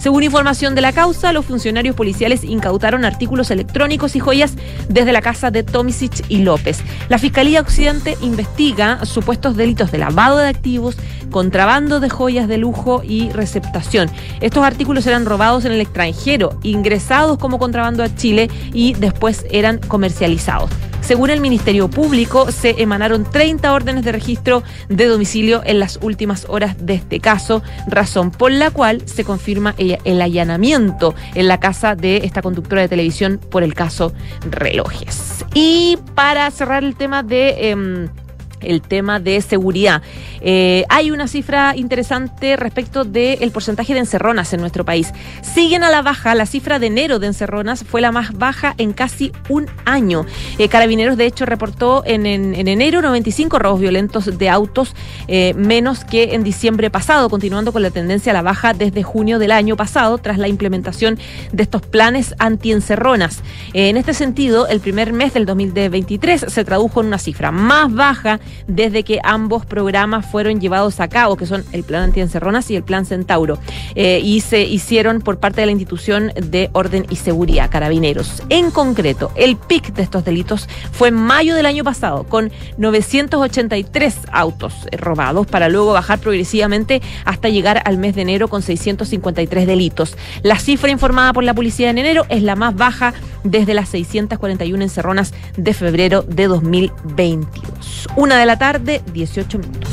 Según 0.00 0.22
información 0.22 0.74
de 0.74 0.80
la 0.80 0.92
causa, 0.92 1.30
los 1.34 1.44
funcionarios 1.44 1.94
policiales 1.94 2.42
incautaron 2.42 3.04
artículos 3.04 3.50
electrónicos 3.50 4.16
y 4.16 4.18
joyas 4.18 4.54
desde 4.88 5.12
la 5.12 5.20
casa 5.20 5.50
de 5.50 5.62
Tomisic 5.62 6.24
y 6.30 6.38
López. 6.38 6.78
La 7.10 7.18
Fiscalía 7.18 7.60
Occidente 7.60 8.16
investiga 8.22 9.04
supuestos 9.04 9.58
delitos 9.58 9.92
de 9.92 9.98
lavado 9.98 10.38
de 10.38 10.48
activos, 10.48 10.96
contrabando 11.30 12.00
de 12.00 12.08
joyas 12.08 12.48
de 12.48 12.56
lujo 12.56 13.02
y 13.04 13.28
receptación. 13.28 14.10
Estos 14.40 14.64
artículos 14.64 15.06
eran 15.06 15.26
robados 15.26 15.66
en 15.66 15.72
el 15.72 15.82
extranjero, 15.82 16.58
ingresados 16.62 17.36
como 17.36 17.58
contrabando 17.58 18.02
a 18.02 18.14
Chile 18.14 18.48
y 18.72 18.94
después 18.94 19.44
eran 19.50 19.76
comercializados. 19.86 20.70
Según 21.10 21.30
el 21.30 21.40
Ministerio 21.40 21.90
Público, 21.90 22.52
se 22.52 22.80
emanaron 22.80 23.24
30 23.24 23.72
órdenes 23.72 24.04
de 24.04 24.12
registro 24.12 24.62
de 24.88 25.06
domicilio 25.06 25.60
en 25.64 25.80
las 25.80 25.98
últimas 26.02 26.46
horas 26.48 26.76
de 26.86 26.94
este 26.94 27.18
caso, 27.18 27.64
razón 27.88 28.30
por 28.30 28.52
la 28.52 28.70
cual 28.70 29.02
se 29.08 29.24
confirma 29.24 29.74
el 29.76 30.22
allanamiento 30.22 31.16
en 31.34 31.48
la 31.48 31.58
casa 31.58 31.96
de 31.96 32.18
esta 32.18 32.42
conductora 32.42 32.82
de 32.82 32.88
televisión 32.88 33.40
por 33.50 33.64
el 33.64 33.74
caso 33.74 34.12
relojes. 34.48 35.44
Y 35.52 35.98
para 36.14 36.48
cerrar 36.52 36.84
el 36.84 36.94
tema 36.94 37.24
de... 37.24 37.70
Em, 37.70 38.08
el 38.62 38.82
tema 38.82 39.20
de 39.20 39.40
seguridad. 39.40 40.02
Eh, 40.40 40.84
hay 40.88 41.10
una 41.10 41.28
cifra 41.28 41.74
interesante 41.76 42.56
respecto 42.56 43.04
del 43.04 43.50
porcentaje 43.50 43.92
de 43.94 44.00
encerronas 44.00 44.52
en 44.52 44.60
nuestro 44.60 44.84
país. 44.84 45.12
Siguen 45.42 45.84
a 45.84 45.90
la 45.90 46.02
baja, 46.02 46.34
la 46.34 46.46
cifra 46.46 46.78
de 46.78 46.86
enero 46.86 47.18
de 47.18 47.26
encerronas 47.26 47.84
fue 47.84 48.00
la 48.00 48.12
más 48.12 48.32
baja 48.32 48.74
en 48.78 48.92
casi 48.92 49.32
un 49.48 49.66
año. 49.84 50.26
Eh, 50.58 50.68
Carabineros, 50.68 51.16
de 51.16 51.26
hecho, 51.26 51.46
reportó 51.46 52.02
en, 52.06 52.26
enero 52.26 53.02
95 53.02 53.58
robos 53.58 53.80
violentos 53.80 54.38
de 54.38 54.48
autos, 54.48 54.94
eh, 55.28 55.54
menos 55.54 56.04
que 56.04 56.34
en 56.34 56.42
diciembre 56.42 56.90
pasado, 56.90 57.28
continuando 57.28 57.72
con 57.72 57.82
la 57.82 57.90
tendencia 57.90 58.32
a 58.32 58.34
la 58.34 58.42
baja 58.42 58.72
desde 58.72 59.02
junio 59.02 59.38
del 59.38 59.52
año 59.52 59.76
pasado, 59.76 60.18
tras 60.18 60.38
la 60.38 60.48
implementación 60.48 61.18
de 61.52 61.62
estos 61.62 61.82
planes 61.82 62.34
anti-encerronas. 62.38 63.42
en 63.74 63.96
este 63.96 64.14
sentido, 64.14 64.66
el 64.68 64.80
primer 64.80 65.12
mes 65.12 65.34
del 65.34 65.46
2023 65.46 66.46
se 66.48 66.64
tradujo 66.64 67.00
en 67.00 67.08
una 67.08 67.18
cifra 67.18 67.50
más 67.50 67.92
baja 67.92 68.40
desde 68.66 69.02
que 69.02 69.20
ambos 69.22 69.66
programas 69.66 70.26
fueron 70.26 70.60
llevados 70.60 71.00
a 71.00 71.08
cabo, 71.08 71.36
que 71.36 71.46
son 71.46 71.64
el 71.72 71.84
Plan 71.84 72.04
Antiencerronas 72.04 72.70
y 72.70 72.76
el 72.76 72.82
Plan 72.82 73.06
Centauro, 73.06 73.58
eh, 73.94 74.20
y 74.22 74.40
se 74.40 74.62
hicieron 74.62 75.20
por 75.20 75.38
parte 75.38 75.60
de 75.60 75.66
la 75.66 75.72
institución 75.72 76.32
de 76.34 76.70
orden 76.72 77.06
y 77.10 77.16
seguridad, 77.16 77.70
Carabineros. 77.70 78.42
En 78.48 78.70
concreto, 78.70 79.32
el 79.36 79.56
pic 79.56 79.92
de 79.92 80.02
estos 80.02 80.24
delitos 80.24 80.68
fue 80.92 81.08
en 81.08 81.14
mayo 81.14 81.54
del 81.54 81.66
año 81.66 81.84
pasado, 81.84 82.24
con 82.24 82.50
983 82.78 84.16
autos 84.32 84.74
robados, 84.92 85.46
para 85.46 85.68
luego 85.68 85.92
bajar 85.92 86.18
progresivamente 86.18 87.02
hasta 87.24 87.48
llegar 87.48 87.82
al 87.84 87.98
mes 87.98 88.14
de 88.14 88.22
enero 88.22 88.48
con 88.48 88.62
653 88.62 89.66
delitos. 89.66 90.16
La 90.42 90.58
cifra 90.58 90.90
informada 90.90 91.32
por 91.32 91.44
la 91.44 91.54
policía 91.54 91.90
en 91.90 91.98
enero 91.98 92.24
es 92.28 92.42
la 92.42 92.56
más 92.56 92.74
baja 92.74 93.14
desde 93.44 93.74
las 93.74 93.88
641 93.88 94.82
encerronas 94.82 95.32
de 95.56 95.74
febrero 95.74 96.22
de 96.22 96.46
2022. 96.46 98.08
Una 98.16 98.38
de 98.40 98.46
la 98.46 98.58
tarde, 98.58 99.02
18 99.12 99.58
minutos. 99.58 99.90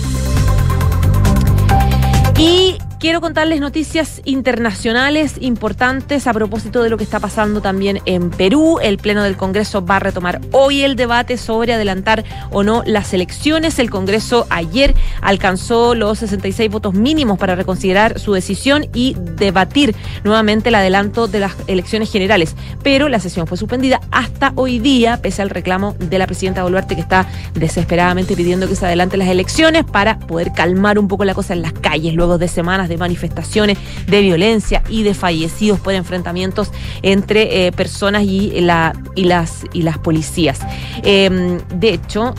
Y 2.38 2.78
Quiero 3.00 3.22
contarles 3.22 3.60
noticias 3.60 4.24
internacionales 4.26 5.36
importantes 5.40 6.26
a 6.26 6.34
propósito 6.34 6.82
de 6.82 6.90
lo 6.90 6.98
que 6.98 7.04
está 7.04 7.20
pasando 7.20 7.62
también 7.62 8.00
en 8.06 8.32
Perú. 8.32 8.80
El 8.82 8.98
Pleno 8.98 9.22
del 9.22 9.38
Congreso 9.38 9.86
va 9.86 9.98
a 9.98 10.00
retomar 10.00 10.42
hoy 10.52 10.82
el 10.82 10.96
debate 10.96 11.38
sobre 11.38 11.74
adelantar 11.74 12.26
o 12.50 12.64
no 12.64 12.82
las 12.88 13.14
elecciones. 13.14 13.78
El 13.78 13.92
Congreso 13.92 14.48
ayer 14.50 14.96
alcanzó 15.22 15.94
los 15.94 16.18
66 16.18 16.72
votos 16.72 16.96
mínimos 16.96 17.38
para 17.38 17.54
reconsiderar 17.54 18.20
su 18.20 18.34
decisión 18.34 18.88
y 18.96 19.16
debatir 19.36 19.96
nuevamente 20.24 20.70
el 20.70 20.76
adelanto 20.76 21.28
de 21.28 21.42
las 21.42 21.56
elecciones 21.68 22.12
generales. 22.12 22.56
Pero 22.82 23.10
la 23.10 23.20
sesión 23.20 23.46
fue 23.46 23.60
suspendida 23.60 24.02
hasta 24.10 24.54
hoy 24.56 24.80
día, 24.80 25.22
pese 25.22 25.44
al 25.44 25.52
reclamo 25.52 25.96
de 26.00 26.18
la 26.18 26.26
presidenta 26.26 26.64
Boluarte 26.64 26.96
que 26.96 27.02
está 27.02 27.28
desesperadamente 27.54 28.36
pidiendo 28.36 28.68
que 28.68 28.76
se 28.76 28.88
adelanten 28.88 29.20
las 29.20 29.30
elecciones 29.30 29.86
para 29.86 30.18
poder 30.18 30.52
calmar 30.52 30.98
un 30.98 31.08
poco 31.08 31.26
la 31.26 31.36
cosa 31.36 31.54
en 31.54 31.62
las 31.62 31.74
calles 31.74 32.16
luego 32.16 32.40
de 32.40 32.48
semanas 32.48 32.87
de 32.88 32.98
manifestaciones, 32.98 33.78
de 34.08 34.22
violencia 34.22 34.84
y 34.90 35.04
de 35.04 35.14
fallecidos 35.14 35.80
por 35.80 35.94
enfrentamientos 35.94 36.72
entre 37.02 37.68
eh, 37.68 37.72
personas 37.72 38.24
y, 38.24 38.62
la, 38.62 38.94
y, 39.16 39.26
las, 39.26 39.64
y 39.74 39.82
las 39.82 39.98
policías. 39.98 40.60
Em, 41.04 41.60
de 41.80 41.90
hecho, 41.94 42.34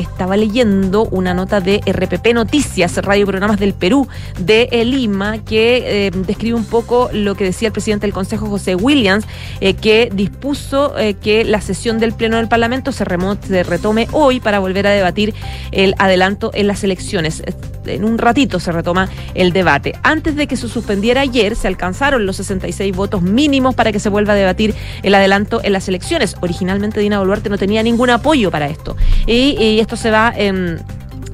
estaba 0.00 0.36
leyendo 0.36 1.04
una 1.04 1.34
nota 1.34 1.60
de 1.60 1.80
RPP 1.86 2.34
Noticias, 2.34 2.96
Radio 2.98 3.26
Programas 3.26 3.58
del 3.58 3.74
Perú, 3.74 4.08
de 4.38 4.68
Lima, 4.84 5.38
que 5.44 6.06
eh, 6.06 6.10
describe 6.10 6.54
un 6.54 6.64
poco 6.64 7.10
lo 7.12 7.34
que 7.34 7.44
decía 7.44 7.68
el 7.68 7.72
presidente 7.72 8.06
del 8.06 8.14
Consejo, 8.14 8.46
José 8.46 8.74
Williams, 8.74 9.26
eh, 9.60 9.74
que 9.74 10.10
dispuso 10.12 10.98
eh, 10.98 11.14
que 11.14 11.44
la 11.44 11.60
sesión 11.60 11.98
del 11.98 12.12
Pleno 12.12 12.36
del 12.36 12.48
Parlamento 12.48 12.92
se, 12.92 13.04
se 13.46 13.62
retome 13.62 14.08
hoy 14.12 14.40
para 14.40 14.58
volver 14.58 14.86
a 14.86 14.90
debatir 14.90 15.34
el 15.72 15.94
adelanto 15.98 16.50
en 16.54 16.66
las 16.66 16.82
elecciones. 16.84 17.42
En 17.86 18.04
un 18.04 18.18
ratito 18.18 18.60
se 18.60 18.72
retoma 18.72 19.08
el 19.34 19.52
debate. 19.52 19.94
Antes 20.02 20.36
de 20.36 20.46
que 20.46 20.56
se 20.56 20.68
suspendiera 20.68 21.22
ayer, 21.22 21.56
se 21.56 21.68
alcanzaron 21.68 22.26
los 22.26 22.36
66 22.36 22.94
votos 22.94 23.22
mínimos 23.22 23.74
para 23.74 23.92
que 23.92 24.00
se 24.00 24.08
vuelva 24.08 24.34
a 24.34 24.36
debatir 24.36 24.74
el 25.02 25.14
adelanto 25.14 25.60
en 25.62 25.72
las 25.72 25.88
elecciones. 25.88 26.36
Originalmente 26.40 27.00
Dina 27.00 27.18
Boluarte 27.18 27.48
no 27.48 27.58
tenía 27.58 27.82
ningún 27.82 28.10
apoyo 28.10 28.50
para 28.50 28.66
esto. 28.66 28.96
Y, 29.26 29.78
esto 29.80 29.89
se 29.96 30.10
va... 30.10 30.32
en 30.36 30.80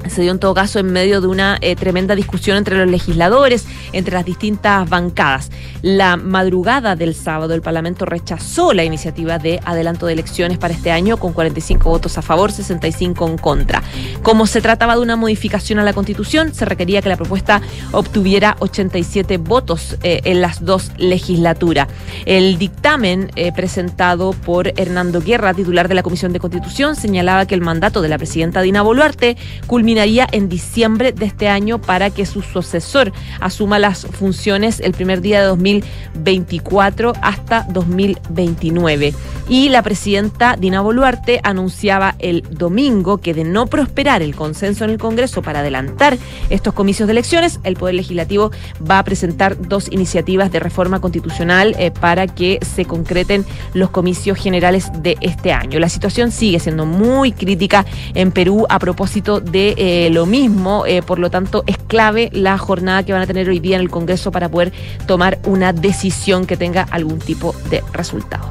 se 0.09 0.21
dio 0.21 0.31
en 0.31 0.39
todo 0.39 0.53
caso 0.53 0.79
en 0.79 0.91
medio 0.91 1.21
de 1.21 1.27
una 1.27 1.57
eh, 1.61 1.75
tremenda 1.75 2.15
discusión 2.15 2.57
entre 2.57 2.77
los 2.77 2.89
legisladores, 2.89 3.65
entre 3.91 4.13
las 4.13 4.25
distintas 4.25 4.89
bancadas. 4.89 5.51
La 5.81 6.17
madrugada 6.17 6.95
del 6.95 7.13
sábado 7.13 7.53
el 7.53 7.61
Parlamento 7.61 8.05
rechazó 8.05 8.73
la 8.73 8.83
iniciativa 8.83 9.37
de 9.37 9.59
adelanto 9.65 10.05
de 10.05 10.13
elecciones 10.13 10.57
para 10.57 10.73
este 10.73 10.91
año 10.91 11.17
con 11.17 11.33
45 11.33 11.89
votos 11.89 12.17
a 12.17 12.21
favor, 12.21 12.51
65 12.51 13.27
en 13.27 13.37
contra. 13.37 13.83
Como 14.23 14.47
se 14.47 14.61
trataba 14.61 14.95
de 14.95 15.01
una 15.01 15.15
modificación 15.15 15.79
a 15.79 15.83
la 15.83 15.93
Constitución, 15.93 16.53
se 16.53 16.65
requería 16.65 17.01
que 17.01 17.09
la 17.09 17.17
propuesta 17.17 17.61
obtuviera 17.91 18.55
87 18.59 19.37
votos 19.37 19.97
eh, 20.03 20.21
en 20.23 20.41
las 20.41 20.63
dos 20.63 20.91
legislaturas. 20.97 21.87
El 22.25 22.57
dictamen 22.57 23.31
eh, 23.35 23.51
presentado 23.51 24.31
por 24.31 24.73
Hernando 24.79 25.21
Guerra, 25.21 25.53
titular 25.53 25.87
de 25.87 25.95
la 25.95 26.03
Comisión 26.03 26.33
de 26.33 26.39
Constitución, 26.39 26.95
señalaba 26.95 27.45
que 27.45 27.55
el 27.55 27.61
mandato 27.61 28.01
de 28.01 28.09
la 28.09 28.17
presidenta 28.17 28.61
Dina 28.61 28.81
Boluarte 28.81 29.37
culminó 29.67 29.96
en 30.03 30.47
diciembre 30.47 31.11
de 31.11 31.25
este 31.25 31.49
año 31.49 31.79
para 31.79 32.11
que 32.11 32.25
su 32.25 32.41
sucesor 32.41 33.11
asuma 33.39 33.79
las 33.79 34.05
funciones 34.05 34.79
el 34.79 34.93
primer 34.93 35.21
día 35.21 35.41
de 35.41 35.47
2024 35.47 37.13
hasta 37.21 37.65
2029. 37.69 39.13
Y 39.49 39.69
la 39.69 39.81
presidenta 39.81 40.55
Dina 40.57 40.81
Boluarte 40.81 41.39
anunciaba 41.43 42.15
el 42.19 42.43
domingo 42.49 43.17
que 43.17 43.33
de 43.33 43.43
no 43.43 43.65
prosperar 43.67 44.21
el 44.21 44.35
consenso 44.35 44.83
en 44.83 44.91
el 44.91 44.97
Congreso 44.97 45.41
para 45.41 45.61
adelantar 45.61 46.17
estos 46.49 46.73
comicios 46.73 47.07
de 47.07 47.13
elecciones, 47.13 47.59
el 47.63 47.75
Poder 47.75 47.95
Legislativo 47.95 48.51
va 48.89 48.99
a 48.99 49.03
presentar 49.03 49.59
dos 49.59 49.91
iniciativas 49.91 50.51
de 50.51 50.59
reforma 50.59 50.99
constitucional 50.99 51.75
eh, 51.79 51.91
para 51.91 52.27
que 52.27 52.59
se 52.61 52.85
concreten 52.85 53.45
los 53.73 53.89
comicios 53.89 54.37
generales 54.37 54.91
de 55.01 55.17
este 55.21 55.53
año. 55.53 55.79
La 55.79 55.89
situación 55.89 56.31
sigue 56.31 56.59
siendo 56.59 56.85
muy 56.85 57.31
crítica 57.31 57.85
en 58.13 58.31
Perú 58.31 58.65
a 58.69 58.79
propósito 58.79 59.39
de 59.39 59.69
eh, 59.77 59.86
lo 60.11 60.25
mismo, 60.25 60.85
eh, 60.85 61.01
por 61.01 61.19
lo 61.19 61.29
tanto 61.29 61.63
es 61.67 61.77
clave 61.77 62.29
la 62.33 62.57
jornada 62.57 63.03
que 63.03 63.13
van 63.13 63.21
a 63.21 63.27
tener 63.27 63.47
hoy 63.47 63.59
día 63.59 63.75
en 63.75 63.81
el 63.81 63.89
Congreso 63.89 64.31
para 64.31 64.49
poder 64.49 64.73
tomar 65.05 65.39
una 65.45 65.73
decisión 65.73 66.45
que 66.45 66.57
tenga 66.57 66.83
algún 66.89 67.19
tipo 67.19 67.55
de 67.69 67.83
resultado. 67.93 68.49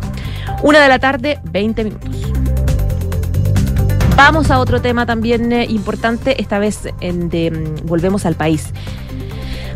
Una 0.63 0.81
de 0.81 0.89
la 0.89 0.99
tarde, 0.99 1.39
20 1.45 1.85
minutos. 1.85 2.11
Vamos 4.17 4.51
a 4.51 4.61
otro 4.61 4.81
tema 4.81 5.05
también 5.05 5.53
eh, 5.53 5.67
importante, 5.69 6.41
esta 6.41 6.59
vez 6.59 6.85
de, 7.01 7.51
mm, 7.51 7.87
volvemos 7.87 8.25
al 8.25 8.35
país. 8.35 8.73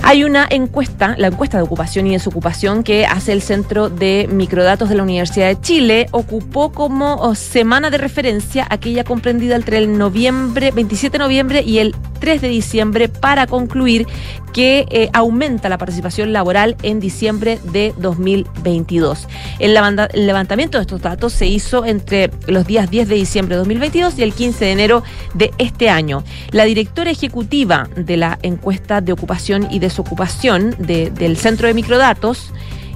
Hay 0.03 0.25
una 0.25 0.47
encuesta, 0.51 1.15
la 1.19 1.29
encuesta 1.29 1.59
de 1.59 1.63
ocupación 1.63 2.07
y 2.07 2.13
desocupación 2.13 2.83
que 2.83 3.07
hace 3.07 3.33
el 3.33 3.43
Centro 3.43 3.91
de 3.91 4.29
Microdatos 4.31 4.89
de 4.89 4.95
la 4.95 5.03
Universidad 5.03 5.49
de 5.49 5.61
Chile, 5.61 6.09
ocupó 6.11 6.73
como 6.73 7.17
oh, 7.17 7.35
semana 7.35 7.91
de 7.91 7.99
referencia 7.99 8.67
aquella 8.71 9.05
comprendida 9.05 9.57
entre 9.57 9.79
el 9.79 9.97
noviembre, 9.99 10.71
27 10.73 11.19
de 11.19 11.23
noviembre 11.23 11.63
y 11.63 11.79
el 11.79 11.95
3 12.21 12.41
de 12.41 12.49
diciembre 12.49 13.09
para 13.09 13.47
concluir 13.47 14.07
que 14.53 14.87
eh, 14.91 15.11
aumenta 15.13 15.69
la 15.69 15.79
participación 15.79 16.33
laboral 16.33 16.77
en 16.83 17.01
diciembre 17.01 17.59
de 17.73 17.95
2022. 17.99 19.29
El, 19.59 19.75
levantamiento 20.15 20.79
de 20.79 20.83
estos 20.83 21.01
datos 21.01 21.33
se 21.33 21.47
hizo 21.47 21.85
entre 21.85 22.31
los 22.47 22.67
días 22.67 22.91
10 22.91 23.09
de 23.09 23.15
diciembre 23.15 23.55
de 23.55 23.59
2022 23.59 24.19
y 24.19 24.23
el 24.23 24.33
15 24.33 24.65
de 24.65 24.73
enero 24.73 25.03
de 25.35 25.51
este 25.59 25.89
año. 25.89 26.25
La 26.51 26.65
directora 26.65 27.11
ejecutiva 27.11 27.89
de 27.97 28.17
la 28.17 28.39
encuesta 28.43 29.01
de 29.01 29.13
ocupación 29.13 29.69
y 29.71 29.79
desocupación 29.79 30.75
del 30.79 31.37
Centro 31.37 31.67
de 31.69 31.75
Microdatos, 31.75 32.53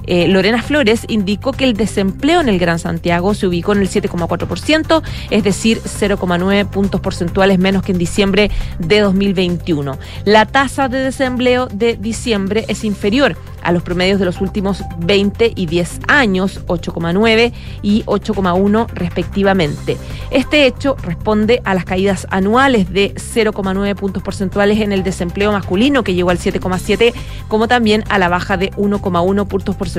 eh, 0.07 0.27
Lorena 0.27 0.61
Flores 0.61 1.05
indicó 1.07 1.51
que 1.51 1.65
el 1.65 1.73
desempleo 1.73 2.41
en 2.41 2.49
el 2.49 2.59
Gran 2.59 2.79
Santiago 2.79 3.33
se 3.33 3.47
ubicó 3.47 3.73
en 3.73 3.79
el 3.79 3.89
7,4%, 3.89 5.01
es 5.29 5.43
decir, 5.43 5.81
0,9 5.81 6.65
puntos 6.67 7.01
porcentuales 7.01 7.59
menos 7.59 7.83
que 7.83 7.91
en 7.91 7.97
diciembre 7.97 8.51
de 8.79 8.99
2021. 8.99 9.97
La 10.25 10.45
tasa 10.45 10.87
de 10.87 10.99
desempleo 10.99 11.67
de 11.67 11.97
diciembre 11.97 12.65
es 12.67 12.83
inferior 12.83 13.35
a 13.61 13.71
los 13.71 13.81
promedios 13.81 14.19
de 14.19 14.25
los 14.25 14.41
últimos 14.41 14.83
20 14.99 15.53
y 15.55 15.65
10 15.65 16.01
años, 16.07 16.61
8,9 16.67 17.51
y 17.81 18.03
8,1 18.03 18.87
respectivamente. 18.93 19.97
Este 20.29 20.67
hecho 20.67 20.95
responde 21.01 21.61
a 21.65 21.73
las 21.73 21.83
caídas 21.83 22.27
anuales 22.29 22.93
de 22.93 23.15
0,9 23.15 23.95
puntos 23.95 24.21
porcentuales 24.21 24.79
en 24.81 24.91
el 24.91 25.03
desempleo 25.03 25.51
masculino, 25.51 26.03
que 26.03 26.13
llegó 26.13 26.29
al 26.29 26.37
7,7, 26.37 27.13
como 27.47 27.67
también 27.67 28.03
a 28.09 28.19
la 28.19 28.29
baja 28.29 28.55
de 28.55 28.69
1,1 28.73 29.47
puntos 29.47 29.75
porcentuales 29.75 29.94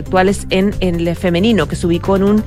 en, 0.51 0.75
el 0.81 1.17
femenino, 1.17 1.69
que 1.69 1.77
se 1.77 1.87
ubicó 1.87 2.17
en 2.17 2.25
un 2.25 2.45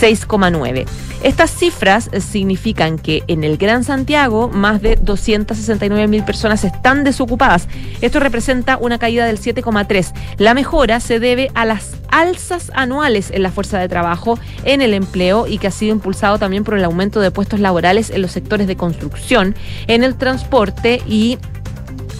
6,9. 0.00 0.86
Estas 1.22 1.50
cifras 1.50 2.10
significan 2.18 2.98
que 2.98 3.22
en 3.28 3.44
el 3.44 3.56
Gran 3.56 3.84
Santiago 3.84 4.48
más 4.48 4.82
de 4.82 4.96
269 4.96 6.08
mil 6.08 6.24
personas 6.24 6.64
están 6.64 7.04
desocupadas. 7.04 7.68
Esto 8.00 8.18
representa 8.18 8.76
una 8.76 8.98
caída 8.98 9.26
del 9.26 9.38
7,3. 9.38 10.12
La 10.38 10.54
mejora 10.54 10.98
se 11.00 11.20
debe 11.20 11.50
a 11.54 11.64
las 11.64 11.94
alzas 12.08 12.70
anuales 12.74 13.30
en 13.30 13.42
la 13.42 13.50
fuerza 13.50 13.78
de 13.78 13.88
trabajo, 13.88 14.38
en 14.64 14.82
el 14.82 14.94
empleo 14.94 15.46
y 15.46 15.58
que 15.58 15.68
ha 15.68 15.70
sido 15.70 15.92
impulsado 15.92 16.38
también 16.38 16.64
por 16.64 16.74
el 16.74 16.84
aumento 16.84 17.20
de 17.20 17.30
puestos 17.30 17.60
laborales 17.60 18.10
en 18.10 18.22
los 18.22 18.32
sectores 18.32 18.66
de 18.66 18.76
construcción, 18.76 19.54
en 19.86 20.04
el 20.04 20.16
transporte 20.16 21.02
y 21.06 21.38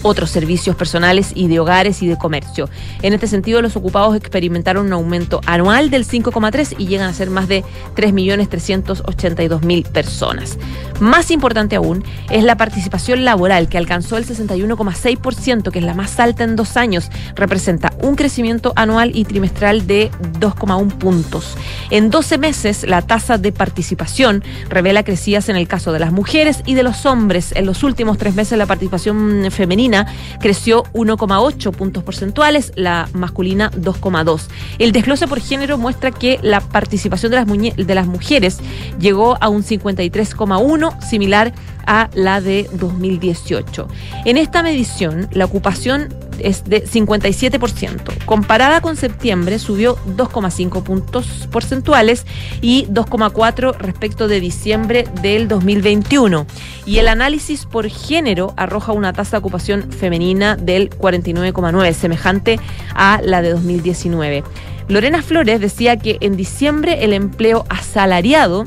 otros 0.02 0.30
servicios 0.30 0.76
personales 0.76 1.32
y 1.34 1.48
de 1.48 1.60
hogares 1.60 2.02
y 2.02 2.06
de 2.06 2.18
comercio. 2.18 2.68
En 3.02 3.12
este 3.12 3.26
sentido, 3.26 3.62
los 3.62 3.76
ocupados 3.76 4.16
experimentaron 4.16 4.86
un 4.86 4.92
aumento 4.92 5.40
anual 5.46 5.90
del 5.90 6.06
5,3 6.06 6.76
y 6.78 6.86
llegan 6.86 7.08
a 7.08 7.14
ser 7.14 7.30
más 7.30 7.48
de 7.48 7.64
3.382.000 7.96 9.86
personas. 9.88 10.58
Más 11.00 11.30
importante 11.30 11.76
aún 11.76 12.04
es 12.30 12.44
la 12.44 12.56
participación 12.56 13.24
laboral, 13.24 13.68
que 13.68 13.78
alcanzó 13.78 14.16
el 14.16 14.26
61,6%, 14.26 15.70
que 15.70 15.78
es 15.80 15.84
la 15.84 15.94
más 15.94 16.20
alta 16.20 16.44
en 16.44 16.56
dos 16.56 16.76
años. 16.76 17.10
Representa 17.34 17.92
un 18.02 18.14
crecimiento 18.14 18.72
anual 18.76 19.10
y 19.14 19.24
trimestral 19.24 19.86
de 19.86 20.10
2,1 20.38 20.98
puntos. 20.98 21.56
En 21.90 22.10
12 22.10 22.38
meses, 22.38 22.84
la 22.86 23.02
tasa 23.02 23.38
de 23.38 23.52
participación 23.52 24.44
revela 24.68 25.02
crecidas 25.02 25.48
en 25.48 25.56
el 25.56 25.68
caso 25.68 25.92
de 25.92 25.98
las 25.98 26.12
mujeres 26.12 26.62
y 26.66 26.74
de 26.74 26.82
los 26.82 27.04
hombres. 27.06 27.52
En 27.56 27.66
los 27.66 27.82
últimos 27.82 28.18
tres 28.18 28.34
meses, 28.34 28.56
la 28.56 28.66
participación 28.66 29.48
femenina 29.50 29.91
creció 30.40 30.84
1,8 30.94 31.72
puntos 31.72 32.02
porcentuales, 32.02 32.72
la 32.76 33.08
masculina 33.12 33.70
2,2. 33.72 34.48
El 34.78 34.92
desglose 34.92 35.28
por 35.28 35.40
género 35.40 35.78
muestra 35.78 36.10
que 36.10 36.38
la 36.42 36.60
participación 36.60 37.30
de 37.30 37.36
las, 37.36 37.46
de 37.76 37.94
las 37.94 38.06
mujeres 38.06 38.58
llegó 38.98 39.36
a 39.40 39.48
un 39.48 39.62
53,1, 39.62 41.00
similar 41.02 41.52
a 41.86 42.08
la 42.14 42.40
de 42.40 42.68
2018. 42.74 43.88
En 44.24 44.36
esta 44.36 44.62
medición, 44.62 45.28
la 45.32 45.44
ocupación 45.44 46.08
es 46.44 46.64
de 46.64 46.84
57%. 46.84 48.24
Comparada 48.24 48.80
con 48.80 48.96
septiembre, 48.96 49.58
subió 49.58 49.96
2,5 50.16 50.82
puntos 50.82 51.48
porcentuales 51.50 52.26
y 52.60 52.86
2,4 52.86 53.76
respecto 53.76 54.28
de 54.28 54.40
diciembre 54.40 55.06
del 55.22 55.48
2021. 55.48 56.46
Y 56.86 56.98
el 56.98 57.08
análisis 57.08 57.66
por 57.66 57.88
género 57.88 58.54
arroja 58.56 58.92
una 58.92 59.12
tasa 59.12 59.32
de 59.32 59.38
ocupación 59.38 59.92
femenina 59.92 60.56
del 60.56 60.90
49,9, 60.90 61.92
semejante 61.92 62.58
a 62.94 63.20
la 63.22 63.42
de 63.42 63.50
2019. 63.50 64.44
Lorena 64.88 65.22
Flores 65.22 65.60
decía 65.60 65.96
que 65.96 66.18
en 66.20 66.36
diciembre 66.36 67.04
el 67.04 67.12
empleo 67.12 67.64
asalariado 67.68 68.66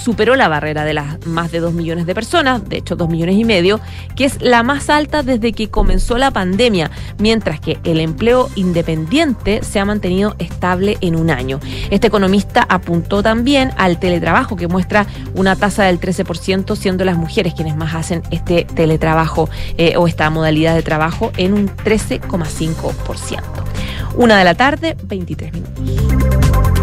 superó 0.00 0.34
la 0.34 0.48
barrera 0.48 0.84
de 0.84 0.94
las 0.94 1.26
más 1.26 1.52
de 1.52 1.60
2 1.60 1.74
millones 1.74 2.06
de 2.06 2.14
personas, 2.14 2.66
de 2.68 2.78
hecho 2.78 2.96
2 2.96 3.08
millones 3.08 3.36
y 3.36 3.44
medio, 3.44 3.80
que 4.16 4.24
es 4.24 4.40
la 4.40 4.62
más 4.62 4.88
alta 4.88 5.22
desde 5.22 5.52
que 5.52 5.68
comenzó 5.68 6.16
la 6.16 6.30
pandemia, 6.30 6.90
mientras 7.18 7.60
que 7.60 7.78
el 7.84 8.00
empleo 8.00 8.48
independiente 8.54 9.62
se 9.62 9.78
ha 9.78 9.84
mantenido 9.84 10.34
estable 10.38 10.96
en 11.00 11.16
un 11.16 11.30
año. 11.30 11.60
Este 11.90 12.06
economista 12.06 12.66
apuntó 12.68 13.22
también 13.22 13.72
al 13.76 13.98
teletrabajo, 13.98 14.56
que 14.56 14.68
muestra 14.68 15.06
una 15.34 15.56
tasa 15.56 15.84
del 15.84 16.00
13%, 16.00 16.76
siendo 16.76 17.04
las 17.04 17.16
mujeres 17.16 17.54
quienes 17.54 17.76
más 17.76 17.94
hacen 17.94 18.22
este 18.30 18.64
teletrabajo 18.64 19.50
eh, 19.76 19.96
o 19.96 20.08
esta 20.08 20.30
modalidad 20.30 20.74
de 20.74 20.82
trabajo 20.82 21.30
en 21.36 21.52
un 21.52 21.68
13,5%. 21.68 23.42
Una 24.16 24.38
de 24.38 24.44
la 24.44 24.54
tarde, 24.54 24.96
23 25.04 25.52
minutos. 25.52 26.79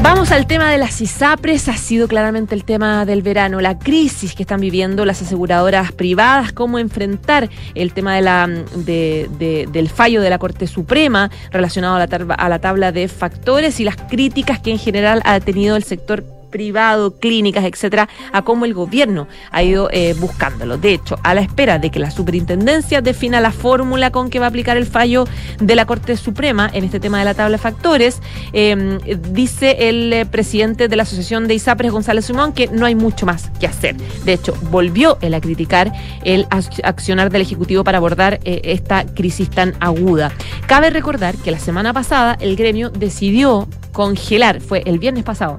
Vamos 0.00 0.30
al 0.30 0.46
tema 0.46 0.70
de 0.70 0.78
las 0.78 1.00
ISAPRES, 1.00 1.68
ha 1.68 1.76
sido 1.76 2.06
claramente 2.06 2.54
el 2.54 2.64
tema 2.64 3.04
del 3.04 3.20
verano, 3.22 3.60
la 3.60 3.78
crisis 3.78 4.34
que 4.34 4.44
están 4.44 4.60
viviendo 4.60 5.04
las 5.04 5.20
aseguradoras 5.22 5.92
privadas, 5.92 6.52
cómo 6.52 6.78
enfrentar 6.78 7.50
el 7.74 7.92
tema 7.92 8.14
del 8.14 9.90
fallo 9.92 10.22
de 10.22 10.30
la 10.30 10.38
Corte 10.38 10.66
Suprema 10.66 11.30
relacionado 11.50 11.96
a 11.96 12.06
la, 12.06 12.34
a 12.34 12.48
la 12.48 12.58
tabla 12.60 12.92
de 12.92 13.08
factores 13.08 13.80
y 13.80 13.84
las 13.84 13.96
críticas 13.96 14.60
que 14.60 14.70
en 14.70 14.78
general 14.78 15.20
ha 15.24 15.40
tenido 15.40 15.76
el 15.76 15.82
sector 15.82 16.37
privado, 16.50 17.18
clínicas, 17.18 17.64
etcétera, 17.64 18.08
a 18.32 18.42
cómo 18.42 18.64
el 18.64 18.74
gobierno 18.74 19.28
ha 19.50 19.62
ido 19.62 19.88
eh, 19.92 20.14
buscándolo. 20.18 20.78
De 20.78 20.92
hecho, 20.92 21.16
a 21.22 21.34
la 21.34 21.40
espera 21.40 21.78
de 21.78 21.90
que 21.90 21.98
la 21.98 22.10
superintendencia 22.10 23.00
defina 23.00 23.40
la 23.40 23.52
fórmula 23.52 24.10
con 24.10 24.30
que 24.30 24.38
va 24.38 24.46
a 24.46 24.48
aplicar 24.48 24.76
el 24.76 24.86
fallo 24.86 25.24
de 25.60 25.74
la 25.74 25.86
Corte 25.86 26.16
Suprema 26.16 26.70
en 26.72 26.84
este 26.84 27.00
tema 27.00 27.18
de 27.18 27.24
la 27.24 27.34
tabla 27.34 27.56
de 27.56 27.62
factores, 27.62 28.20
eh, 28.52 28.98
dice 29.32 29.88
el 29.88 30.12
eh, 30.12 30.26
presidente 30.26 30.88
de 30.88 30.96
la 30.96 31.02
Asociación 31.02 31.48
de 31.48 31.54
ISAPRES, 31.54 31.92
González 31.92 32.24
Simón, 32.24 32.52
que 32.52 32.68
no 32.68 32.86
hay 32.86 32.94
mucho 32.94 33.26
más 33.26 33.50
que 33.60 33.66
hacer. 33.66 33.96
De 34.24 34.32
hecho, 34.32 34.54
volvió 34.70 35.18
él 35.20 35.34
a 35.34 35.40
criticar 35.40 35.92
el 36.24 36.46
accionar 36.82 37.30
del 37.30 37.42
Ejecutivo 37.42 37.84
para 37.84 37.98
abordar 37.98 38.40
eh, 38.44 38.60
esta 38.64 39.04
crisis 39.06 39.50
tan 39.50 39.74
aguda. 39.80 40.32
Cabe 40.66 40.90
recordar 40.90 41.36
que 41.36 41.50
la 41.50 41.58
semana 41.58 41.92
pasada 41.92 42.36
el 42.40 42.56
gremio 42.56 42.90
decidió 42.90 43.68
congelar, 43.92 44.60
fue 44.60 44.82
el 44.86 44.98
viernes 44.98 45.24
pasado, 45.24 45.58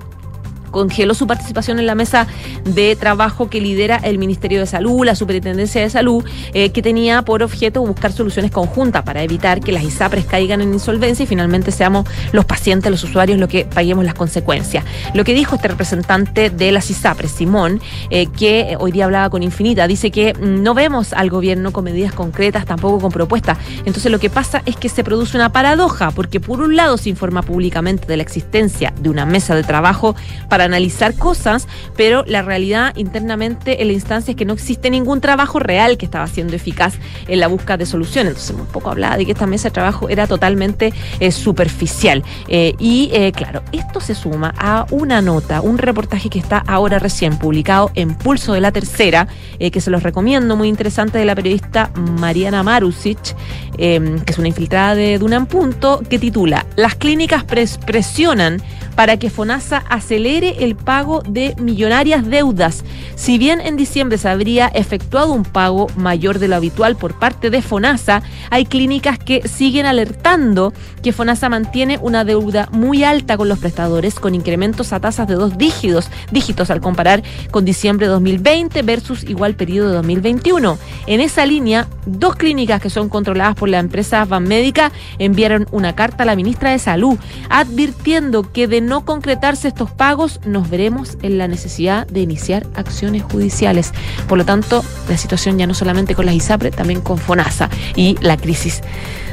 congeló 0.71 1.13
su 1.13 1.27
participación 1.27 1.79
en 1.79 1.86
la 1.86 1.95
mesa 1.95 2.27
de 2.63 2.95
trabajo 2.95 3.49
que 3.49 3.62
lidera 3.62 3.97
el 3.97 4.17
Ministerio 4.17 4.60
de 4.60 4.65
Salud, 4.65 5.05
la 5.05 5.15
Superintendencia 5.15 5.82
de 5.82 5.89
Salud, 5.89 6.23
eh, 6.53 6.71
que 6.71 6.82
tenía 6.82 7.21
por 7.23 7.43
objeto 7.43 7.82
buscar 7.82 8.12
soluciones 8.12 8.51
conjuntas 8.51 9.03
para 9.03 9.23
evitar 9.23 9.60
que 9.60 9.71
las 9.71 9.84
ISAPRES 9.84 10.25
caigan 10.25 10.62
en 10.62 10.73
insolvencia 10.73 11.23
y 11.23 11.27
finalmente 11.27 11.71
seamos 11.71 12.08
los 12.32 12.45
pacientes, 12.45 12.91
los 12.91 13.03
usuarios, 13.03 13.39
los 13.39 13.49
que 13.49 13.65
paguemos 13.65 14.05
las 14.05 14.13
consecuencias. 14.13 14.84
Lo 15.13 15.23
que 15.23 15.34
dijo 15.34 15.55
este 15.55 15.67
representante 15.67 16.49
de 16.49 16.71
las 16.71 16.89
ISAPRES, 16.89 17.32
Simón, 17.32 17.82
eh, 18.10 18.27
que 18.27 18.75
hoy 18.79 18.91
día 18.91 19.05
hablaba 19.05 19.29
con 19.29 19.43
Infinita, 19.43 19.88
dice 19.88 20.12
que 20.12 20.34
no 20.39 20.73
vemos 20.73 21.13
al 21.13 21.29
gobierno 21.29 21.71
con 21.71 21.84
medidas 21.84 22.13
concretas, 22.13 22.65
tampoco 22.65 22.99
con 22.99 23.12
propuestas. 23.12 23.58
Entonces 23.86 24.12
lo 24.12 24.19
que 24.19 24.29
pasa 24.29 24.62
es 24.65 24.75
que 24.75 24.89
se 24.89 25.03
produce 25.03 25.38
una 25.38 25.51
paradoja, 25.51 26.12
porque 26.12 26.39
por 26.39 26.62
un 26.62 26.75
lado 26.75 26.97
se 26.97 27.10
informa 27.10 27.41
públicamente 27.41 28.08
de 28.08 28.17
la 28.17 28.23
existencia 28.23 28.93
de 28.99 29.10
una 29.10 29.25
mesa 29.25 29.55
de 29.55 29.63
trabajo 29.63 30.15
para 30.49 30.58
para 30.59 30.65
analizar 30.65 31.15
cosas, 31.15 31.69
pero 31.95 32.25
la 32.27 32.41
realidad 32.41 32.93
internamente 32.97 33.81
en 33.81 33.87
la 33.87 33.93
instancia 33.93 34.31
es 34.31 34.35
que 34.35 34.43
no 34.43 34.51
existe 34.51 34.89
ningún 34.89 35.21
trabajo 35.21 35.57
real 35.57 35.97
que 35.97 36.03
estaba 36.03 36.27
siendo 36.27 36.53
eficaz 36.53 36.95
en 37.29 37.39
la 37.39 37.47
búsqueda 37.47 37.77
de 37.77 37.85
soluciones. 37.85 38.31
Entonces, 38.31 38.57
un 38.59 38.65
poco 38.65 38.89
hablaba 38.89 39.15
de 39.15 39.25
que 39.25 39.31
esta 39.31 39.47
mesa 39.47 39.69
de 39.69 39.73
trabajo 39.73 40.09
era 40.09 40.27
totalmente 40.27 40.91
eh, 41.21 41.31
superficial. 41.31 42.25
Eh, 42.49 42.73
y 42.77 43.09
eh, 43.13 43.31
claro, 43.31 43.63
esto 43.71 44.01
se 44.01 44.15
suma 44.15 44.53
a 44.57 44.85
una 44.91 45.21
nota, 45.21 45.61
un 45.61 45.77
reportaje 45.77 46.29
que 46.29 46.39
está 46.39 46.57
ahora 46.67 46.99
recién 46.99 47.37
publicado 47.37 47.89
en 47.95 48.13
Pulso 48.15 48.51
de 48.51 48.59
la 48.59 48.73
Tercera, 48.73 49.29
que 49.59 49.79
se 49.79 49.91
los 49.91 50.03
recomiendo, 50.03 50.57
muy 50.57 50.67
interesante, 50.67 51.19
de 51.19 51.25
la 51.25 51.35
periodista 51.35 51.89
Mariana 52.19 52.63
Marusic, 52.63 53.33
que 53.77 54.23
es 54.25 54.37
una 54.37 54.49
infiltrada 54.49 54.95
de 54.95 55.19
Dunan 55.19 55.45
Punto, 55.45 56.01
que 56.09 56.19
titula 56.19 56.65
Las 56.75 56.95
clínicas 56.95 57.45
presionan 57.45 58.61
para 58.99 59.15
que 59.15 59.29
FONASA 59.29 59.83
acelere 59.89 60.48
el 60.59 60.75
pago 60.75 61.21
de 61.27 61.55
millonarias 61.59 62.25
deudas. 62.25 62.83
Si 63.15 63.38
bien 63.38 63.62
en 63.62 63.77
diciembre 63.77 64.17
se 64.17 64.29
habría 64.29 64.67
efectuado 64.67 65.33
un 65.33 65.43
pago 65.43 65.88
mayor 65.95 66.39
de 66.39 66.47
lo 66.47 66.55
habitual 66.55 66.95
por 66.95 67.17
parte 67.17 67.49
de 67.49 67.62
FONASA, 67.62 68.23
hay 68.49 68.65
clínicas 68.65 69.19
que 69.19 69.47
siguen 69.47 69.85
alertando 69.85 70.73
que 71.03 71.13
FONASA 71.13 71.49
mantiene 71.49 71.97
una 72.01 72.23
deuda 72.23 72.69
muy 72.71 73.03
alta 73.03 73.38
con 73.38 73.49
los 73.49 73.59
prestadores, 73.59 74.15
con 74.15 74.35
incrementos 74.35 74.93
a 74.93 74.99
tasas 74.99 75.27
de 75.27 75.35
dos 75.35 75.57
dígitos, 75.57 76.09
dígitos 76.31 76.69
al 76.69 76.81
comparar 76.81 77.23
con 77.51 77.65
diciembre 77.65 78.07
de 78.07 78.13
2020 78.13 78.81
versus 78.81 79.23
igual 79.23 79.55
periodo 79.55 79.89
de 79.89 79.95
2021. 79.95 80.77
En 81.07 81.21
esa 81.21 81.45
línea, 81.45 81.88
dos 82.05 82.35
clínicas 82.35 82.81
que 82.81 82.89
son 82.89 83.09
controladas 83.09 83.55
por 83.55 83.69
la 83.69 83.79
empresa 83.79 84.25
Banmédica 84.25 84.91
enviaron 85.17 85.67
una 85.71 85.95
carta 85.95 86.23
a 86.23 86.25
la 86.25 86.35
ministra 86.35 86.71
de 86.71 86.79
Salud 86.79 87.17
advirtiendo 87.49 88.51
que 88.51 88.67
de 88.67 88.81
no 88.81 89.05
concretarse 89.05 89.67
estos 89.67 89.91
pagos, 89.91 90.38
nos 90.45 90.69
veremos 90.69 91.17
en 91.21 91.38
la 91.38 91.47
necesidad 91.47 92.08
de 92.08 92.21
iniciar 92.21 92.65
acciones 92.75 93.23
judiciales. 93.23 93.93
Por 94.28 94.38
lo 94.38 94.45
tanto, 94.45 94.84
la 95.08 95.17
situación 95.17 95.58
ya 95.58 95.67
no 95.67 95.73
solamente 95.73 96.15
con 96.15 96.25
las 96.25 96.36
ISAPRE, 96.36 96.71
también 96.71 97.02
con 97.02 97.17
FONASA 97.17 97.69
y 97.95 98.17
la 98.21 98.38
crisis 98.38 98.82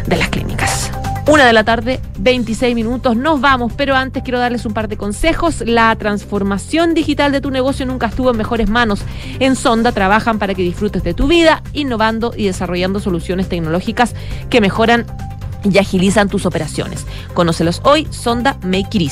de 0.06 0.16
las 0.16 0.28
clínicas. 0.28 0.90
Una 1.28 1.44
de 1.44 1.52
la 1.52 1.64
tarde, 1.64 1.98
26 2.18 2.76
minutos, 2.76 3.16
nos 3.16 3.40
vamos, 3.40 3.72
pero 3.76 3.96
antes 3.96 4.22
quiero 4.22 4.38
darles 4.38 4.64
un 4.64 4.72
par 4.72 4.86
de 4.86 4.96
consejos. 4.96 5.60
La 5.66 5.94
transformación 5.96 6.94
digital 6.94 7.32
de 7.32 7.40
tu 7.40 7.50
negocio 7.50 7.84
nunca 7.84 8.06
estuvo 8.06 8.30
en 8.30 8.36
mejores 8.36 8.70
manos. 8.70 9.00
En 9.40 9.56
Sonda 9.56 9.90
trabajan 9.90 10.38
para 10.38 10.54
que 10.54 10.62
disfrutes 10.62 11.02
de 11.02 11.14
tu 11.14 11.26
vida, 11.26 11.64
innovando 11.72 12.32
y 12.36 12.46
desarrollando 12.46 13.00
soluciones 13.00 13.48
tecnológicas 13.48 14.14
que 14.50 14.60
mejoran 14.60 15.04
y 15.72 15.78
agilizan 15.78 16.28
tus 16.28 16.46
operaciones. 16.46 17.06
Conócelos 17.34 17.80
hoy, 17.84 18.06
Sonda 18.10 18.58
Make 18.62 18.88
It. 18.92 19.06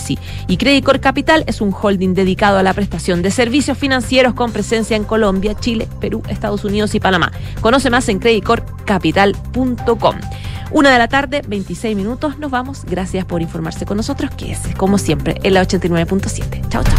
Y 0.48 0.56
Credit 0.56 1.00
Capital 1.00 1.44
es 1.46 1.60
un 1.60 1.72
holding 1.72 2.14
dedicado 2.14 2.58
a 2.58 2.62
la 2.62 2.72
prestación 2.74 3.22
de 3.22 3.30
servicios 3.30 3.78
financieros 3.78 4.34
con 4.34 4.52
presencia 4.52 4.96
en 4.96 5.04
Colombia, 5.04 5.54
Chile, 5.58 5.88
Perú, 6.00 6.22
Estados 6.28 6.64
Unidos 6.64 6.94
y 6.94 7.00
Panamá. 7.00 7.32
Conoce 7.60 7.90
más 7.90 8.08
en 8.08 8.18
creditcorpcapital.com. 8.18 10.16
Una 10.70 10.90
de 10.90 10.98
la 10.98 11.08
tarde, 11.08 11.42
26 11.46 11.96
minutos, 11.96 12.38
nos 12.38 12.50
vamos. 12.50 12.84
Gracias 12.84 13.24
por 13.24 13.42
informarse 13.42 13.86
con 13.86 13.96
nosotros, 13.96 14.30
que 14.36 14.52
es, 14.52 14.60
como 14.76 14.98
siempre, 14.98 15.38
en 15.42 15.54
la 15.54 15.62
89.7. 15.62 16.68
Chao, 16.68 16.82
chao. 16.82 16.92